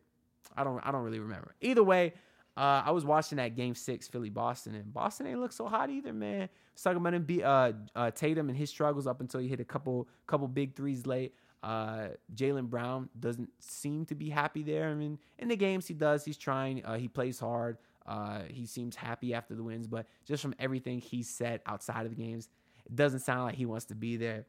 I 0.57 0.65
don't 0.65 0.81
I 0.85 0.91
don't 0.91 1.03
really 1.03 1.21
remember. 1.21 1.55
Either 1.61 1.85
way, 1.85 2.15
uh, 2.57 2.83
I 2.85 2.91
was 2.91 3.05
watching 3.05 3.37
that 3.37 3.55
Game 3.55 3.75
Six 3.75 4.09
Philly 4.09 4.31
Boston, 4.31 4.75
and 4.75 4.93
Boston 4.93 5.27
ain't 5.27 5.39
look 5.39 5.53
so 5.53 5.69
hot 5.69 5.91
either, 5.91 6.13
man. 6.13 6.49
It's 6.73 6.83
talking 6.83 6.97
about 6.97 7.15
him 7.15 7.25
be 7.25 7.45
uh, 7.45 7.73
uh, 7.95 8.11
Tatum 8.11 8.49
and 8.49 8.57
his 8.57 8.71
struggles 8.71 9.07
up 9.07 9.21
until 9.21 9.41
he 9.41 9.49
hit 9.49 9.61
a 9.61 9.65
couple 9.65 10.09
couple 10.27 10.49
big 10.49 10.75
threes 10.75 11.07
late. 11.07 11.35
Uh, 11.63 12.09
Jaylen 12.35 12.69
Brown 12.71 13.09
doesn't 13.19 13.51
seem 13.59 14.07
to 14.07 14.15
be 14.15 14.31
happy 14.31 14.63
there. 14.63 14.89
I 14.89 14.95
mean, 14.95 15.19
in 15.39 15.49
the 15.49 15.57
games 15.57 15.87
he 15.87 15.95
does, 15.95 16.25
he's 16.25 16.39
trying. 16.39 16.85
Uh, 16.85 16.97
he 16.97 17.09
plays 17.09 17.39
hard. 17.39 17.79
Uh, 18.07 18.41
he 18.49 18.67
seems 18.67 18.97
happy 18.97 19.35
after 19.35 19.55
the 19.55 19.63
wins, 19.63 19.87
but 19.87 20.07
just 20.25 20.43
from 20.43 20.55
everything 20.59 21.01
he 21.01 21.23
said 21.23 21.61
outside 21.67 22.07
of 22.07 22.17
the 22.17 22.23
games, 22.23 22.49
it 22.87 22.97
doesn't 22.97 23.21
sound 23.21 23.45
like 23.45 23.55
he 23.55 23.67
wants 23.67 23.85
to 23.87 23.95
be 23.95 24.17
there. 24.17 24.47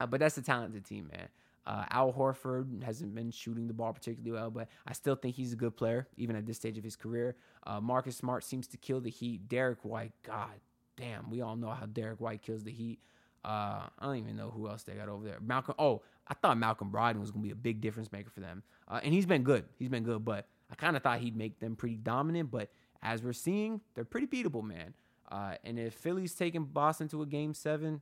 Uh, 0.00 0.06
but 0.06 0.20
that's 0.20 0.36
a 0.36 0.42
talented 0.42 0.84
team, 0.84 1.08
man. 1.12 1.28
Uh, 1.64 1.84
Al 1.90 2.12
Horford 2.12 2.82
hasn't 2.82 3.14
been 3.14 3.30
shooting 3.30 3.68
the 3.68 3.72
ball 3.72 3.92
particularly 3.92 4.32
well, 4.32 4.50
but 4.50 4.68
I 4.84 4.92
still 4.94 5.14
think 5.14 5.36
he's 5.36 5.52
a 5.52 5.56
good 5.56 5.76
player, 5.76 6.08
even 6.16 6.34
at 6.34 6.44
this 6.44 6.56
stage 6.56 6.76
of 6.76 6.82
his 6.82 6.96
career. 6.96 7.36
Uh, 7.64 7.80
Marcus 7.80 8.16
Smart 8.16 8.42
seems 8.42 8.66
to 8.68 8.76
kill 8.76 9.00
the 9.00 9.10
Heat. 9.10 9.48
Derrick 9.48 9.84
White, 9.84 10.12
God 10.24 10.50
damn, 10.96 11.30
we 11.30 11.40
all 11.40 11.56
know 11.56 11.70
how 11.70 11.86
Derrick 11.86 12.20
White 12.20 12.42
kills 12.42 12.64
the 12.64 12.72
Heat. 12.72 12.98
Uh, 13.44 13.88
I 13.98 14.06
don't 14.06 14.16
even 14.16 14.36
know 14.36 14.50
who 14.50 14.68
else 14.68 14.82
they 14.82 14.94
got 14.94 15.08
over 15.08 15.24
there. 15.24 15.38
Malcolm. 15.40 15.74
Oh, 15.78 16.02
I 16.32 16.34
thought 16.34 16.56
Malcolm 16.56 16.90
Brogdon 16.90 17.20
was 17.20 17.30
going 17.30 17.42
to 17.42 17.46
be 17.48 17.52
a 17.52 17.54
big 17.54 17.82
difference 17.82 18.10
maker 18.10 18.30
for 18.30 18.40
them, 18.40 18.62
uh, 18.88 19.00
and 19.04 19.12
he's 19.12 19.26
been 19.26 19.42
good. 19.42 19.66
He's 19.78 19.90
been 19.90 20.02
good, 20.02 20.24
but 20.24 20.46
I 20.70 20.74
kind 20.76 20.96
of 20.96 21.02
thought 21.02 21.20
he'd 21.20 21.36
make 21.36 21.60
them 21.60 21.76
pretty 21.76 21.96
dominant. 21.96 22.50
But 22.50 22.70
as 23.02 23.22
we're 23.22 23.34
seeing, 23.34 23.82
they're 23.94 24.06
pretty 24.06 24.26
beatable, 24.26 24.64
man. 24.64 24.94
Uh, 25.30 25.56
and 25.62 25.78
if 25.78 25.92
Philly's 25.92 26.34
taking 26.34 26.64
Boston 26.64 27.06
to 27.08 27.20
a 27.20 27.26
game 27.26 27.52
seven, 27.52 28.00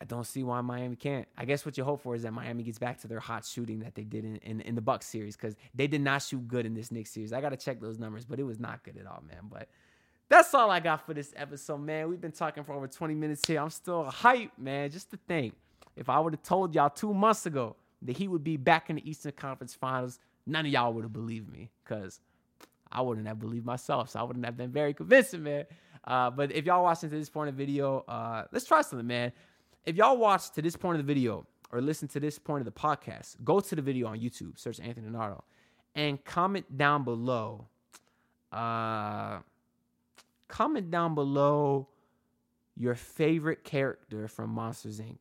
I 0.00 0.06
don't 0.06 0.26
see 0.26 0.42
why 0.42 0.62
Miami 0.62 0.96
can't. 0.96 1.28
I 1.36 1.44
guess 1.44 1.66
what 1.66 1.76
you 1.76 1.84
hope 1.84 2.00
for 2.00 2.14
is 2.14 2.22
that 2.22 2.32
Miami 2.32 2.62
gets 2.62 2.78
back 2.78 2.98
to 3.02 3.06
their 3.06 3.20
hot 3.20 3.44
shooting 3.44 3.80
that 3.80 3.94
they 3.94 4.04
did 4.04 4.24
in, 4.24 4.36
in, 4.36 4.62
in 4.62 4.74
the 4.74 4.80
Bucks 4.80 5.04
series 5.04 5.36
because 5.36 5.56
they 5.74 5.86
did 5.86 6.00
not 6.00 6.22
shoot 6.22 6.48
good 6.48 6.64
in 6.64 6.72
this 6.72 6.90
Knicks 6.90 7.10
series. 7.10 7.34
I 7.34 7.42
got 7.42 7.50
to 7.50 7.58
check 7.58 7.82
those 7.82 7.98
numbers, 7.98 8.24
but 8.24 8.40
it 8.40 8.44
was 8.44 8.58
not 8.58 8.82
good 8.82 8.96
at 8.96 9.06
all, 9.06 9.22
man. 9.28 9.50
But 9.50 9.68
that's 10.30 10.54
all 10.54 10.70
I 10.70 10.80
got 10.80 11.04
for 11.04 11.12
this 11.12 11.34
episode, 11.36 11.82
man. 11.82 12.08
We've 12.08 12.20
been 12.20 12.32
talking 12.32 12.64
for 12.64 12.72
over 12.72 12.88
20 12.88 13.14
minutes 13.14 13.42
here. 13.46 13.60
I'm 13.60 13.68
still 13.68 14.04
hype, 14.04 14.52
man. 14.56 14.90
Just 14.90 15.10
to 15.10 15.18
think, 15.28 15.54
if 15.96 16.08
I 16.08 16.18
would 16.18 16.32
have 16.32 16.42
told 16.42 16.74
y'all 16.74 16.90
two 16.90 17.14
months 17.14 17.46
ago 17.46 17.76
that 18.02 18.16
he 18.16 18.28
would 18.28 18.44
be 18.44 18.56
back 18.56 18.90
in 18.90 18.96
the 18.96 19.08
Eastern 19.08 19.32
Conference 19.32 19.74
Finals, 19.74 20.18
none 20.46 20.66
of 20.66 20.72
y'all 20.72 20.92
would 20.92 21.04
have 21.04 21.12
believed 21.12 21.50
me 21.50 21.70
because 21.82 22.20
I 22.90 23.00
wouldn't 23.00 23.26
have 23.26 23.40
believed 23.40 23.66
myself. 23.66 24.10
So 24.10 24.20
I 24.20 24.22
wouldn't 24.22 24.44
have 24.44 24.56
been 24.56 24.70
very 24.70 24.94
convincing, 24.94 25.42
man. 25.42 25.64
Uh, 26.04 26.30
but 26.30 26.52
if 26.52 26.66
y'all 26.66 26.82
watching 26.82 27.10
to 27.10 27.16
this 27.16 27.30
point 27.30 27.48
of 27.48 27.56
the 27.56 27.64
video, 27.64 28.04
uh, 28.08 28.44
let's 28.52 28.66
try 28.66 28.82
something, 28.82 29.06
man. 29.06 29.32
If 29.84 29.96
y'all 29.96 30.16
watch 30.16 30.50
to 30.52 30.62
this 30.62 30.76
point 30.76 30.98
of 30.98 31.06
the 31.06 31.12
video 31.12 31.46
or 31.72 31.80
listen 31.80 32.08
to 32.08 32.20
this 32.20 32.38
point 32.38 32.60
of 32.60 32.66
the 32.66 32.78
podcast, 32.78 33.42
go 33.42 33.60
to 33.60 33.74
the 33.74 33.82
video 33.82 34.08
on 34.08 34.18
YouTube, 34.18 34.58
search 34.58 34.80
Anthony 34.80 35.08
Nardo, 35.08 35.44
and 35.94 36.22
comment 36.24 36.76
down 36.76 37.04
below. 37.04 37.68
Uh, 38.52 39.38
comment 40.48 40.90
down 40.90 41.14
below 41.14 41.88
your 42.76 42.94
favorite 42.94 43.64
character 43.64 44.28
from 44.28 44.50
Monsters 44.50 45.00
Inc. 45.00 45.18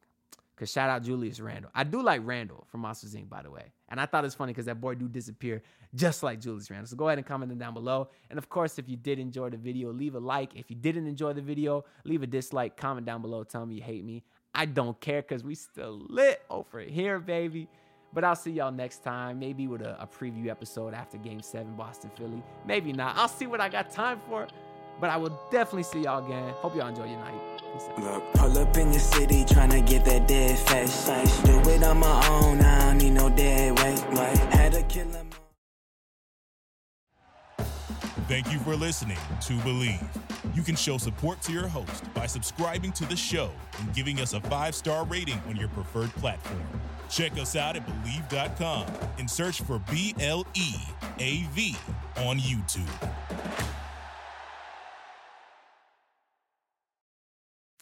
Cause 0.56 0.72
shout 0.72 0.90
out 0.90 1.02
Julius 1.02 1.40
Randle. 1.40 1.72
I 1.74 1.84
do 1.84 2.04
like 2.04 2.22
Randall 2.24 2.68
from 2.70 2.82
Monsters 2.82 3.16
Inc. 3.16 3.28
By 3.28 3.42
the 3.42 3.50
way, 3.50 3.72
and 3.90 4.00
I 4.00 4.06
thought 4.06 4.24
it 4.24 4.28
was 4.28 4.36
funny 4.36 4.54
because 4.54 4.66
that 4.66 4.80
boy 4.80 4.94
do 4.94 5.08
disappear 5.08 5.64
just 5.96 6.22
like 6.22 6.40
Julius 6.40 6.70
Randle. 6.70 6.88
So 6.88 6.96
go 6.96 7.08
ahead 7.08 7.18
and 7.18 7.26
comment 7.26 7.58
down 7.58 7.74
below. 7.74 8.10
And 8.30 8.38
of 8.38 8.50
course, 8.50 8.78
if 8.78 8.88
you 8.88 8.96
did 8.96 9.18
enjoy 9.18 9.50
the 9.50 9.58
video, 9.58 9.92
leave 9.92 10.16
a 10.16 10.20
like. 10.20 10.56
If 10.56 10.70
you 10.70 10.76
didn't 10.76 11.08
enjoy 11.08 11.34
the 11.34 11.42
video, 11.42 11.86
leave 12.04 12.22
a 12.22 12.28
dislike. 12.28 12.78
Comment 12.78 13.06
down 13.06 13.22
below. 13.22 13.44
Tell 13.44 13.66
me 13.66 13.76
you 13.76 13.82
hate 13.82 14.06
me. 14.06 14.24
I 14.54 14.66
don't 14.66 15.00
care 15.02 15.22
because 15.22 15.44
we 15.44 15.56
still 15.56 16.06
lit 16.08 16.44
over 16.50 16.80
here, 16.80 17.20
baby. 17.20 17.68
But 18.14 18.24
I'll 18.24 18.36
see 18.36 18.52
y'all 18.52 18.72
next 18.72 19.04
time. 19.04 19.40
Maybe 19.40 19.68
with 19.68 19.82
a, 19.82 20.00
a 20.00 20.06
preview 20.08 20.50
episode 20.50 20.94
after 20.94 21.18
Game 21.18 21.42
Seven, 21.42 21.76
Boston 21.76 22.12
Philly. 22.16 22.44
Maybe 22.66 22.94
not. 22.94 23.18
I'll 23.18 23.28
see 23.28 23.48
what 23.48 23.60
I 23.60 23.70
got 23.70 23.90
time 23.90 24.22
for. 24.30 24.48
But 25.00 25.10
I 25.10 25.18
will 25.18 25.40
definitely 25.52 25.84
see 25.84 26.02
y'all 26.02 26.26
again. 26.26 26.54
Hope 26.58 26.76
y'all 26.76 26.88
enjoy 26.88 27.06
your 27.06 27.20
night. 27.20 27.34
Peace 27.74 27.90
out. 27.90 28.00
Look, 28.00 28.34
pull 28.34 28.58
up 28.58 28.78
in 28.78 28.92
your 28.92 29.00
city 29.00 29.44
tryna 29.46 29.86
get 29.88 30.06
that 30.06 30.28
dead 30.28 30.58
face. 30.60 31.08
Do 31.42 31.60
it 31.70 31.84
on 31.84 32.00
my 32.00 32.28
own, 32.28 32.62
I 32.62 32.86
don't 32.86 32.98
need 33.00 33.12
no 33.12 33.30
dead 33.30 33.78
weight. 33.80 34.06
Wait, 34.12 34.38
had 34.54 34.74
to 34.74 34.84
kill 34.84 35.08
him. 35.08 35.30
Thank 38.28 38.52
you 38.52 38.60
for 38.60 38.76
listening 38.76 39.18
to 39.42 39.54
Bleav. 39.60 40.08
You 40.56 40.62
can 40.62 40.76
show 40.76 40.98
support 40.98 41.42
to 41.42 41.52
your 41.52 41.68
host 41.68 42.12
by 42.14 42.26
subscribing 42.26 42.92
to 42.94 43.06
the 43.06 43.16
show 43.16 43.52
and 43.80 43.94
giving 43.94 44.20
us 44.20 44.34
a 44.34 44.42
five 44.42 44.76
star 44.76 45.06
rating 45.06 45.42
on 45.50 45.56
your 45.56 45.68
preferred 45.70 46.10
platform. 46.12 46.62
Check 47.10 47.34
us 47.34 47.56
out 47.56 47.76
at 47.76 47.86
Bleav.com 47.86 48.88
and 49.20 49.30
search 49.30 49.62
for 49.62 49.80
B 49.92 50.16
L 50.20 50.46
E 50.54 50.76
A 51.20 51.44
V 51.54 51.76
on 52.18 52.40
YouTube. 52.40 53.73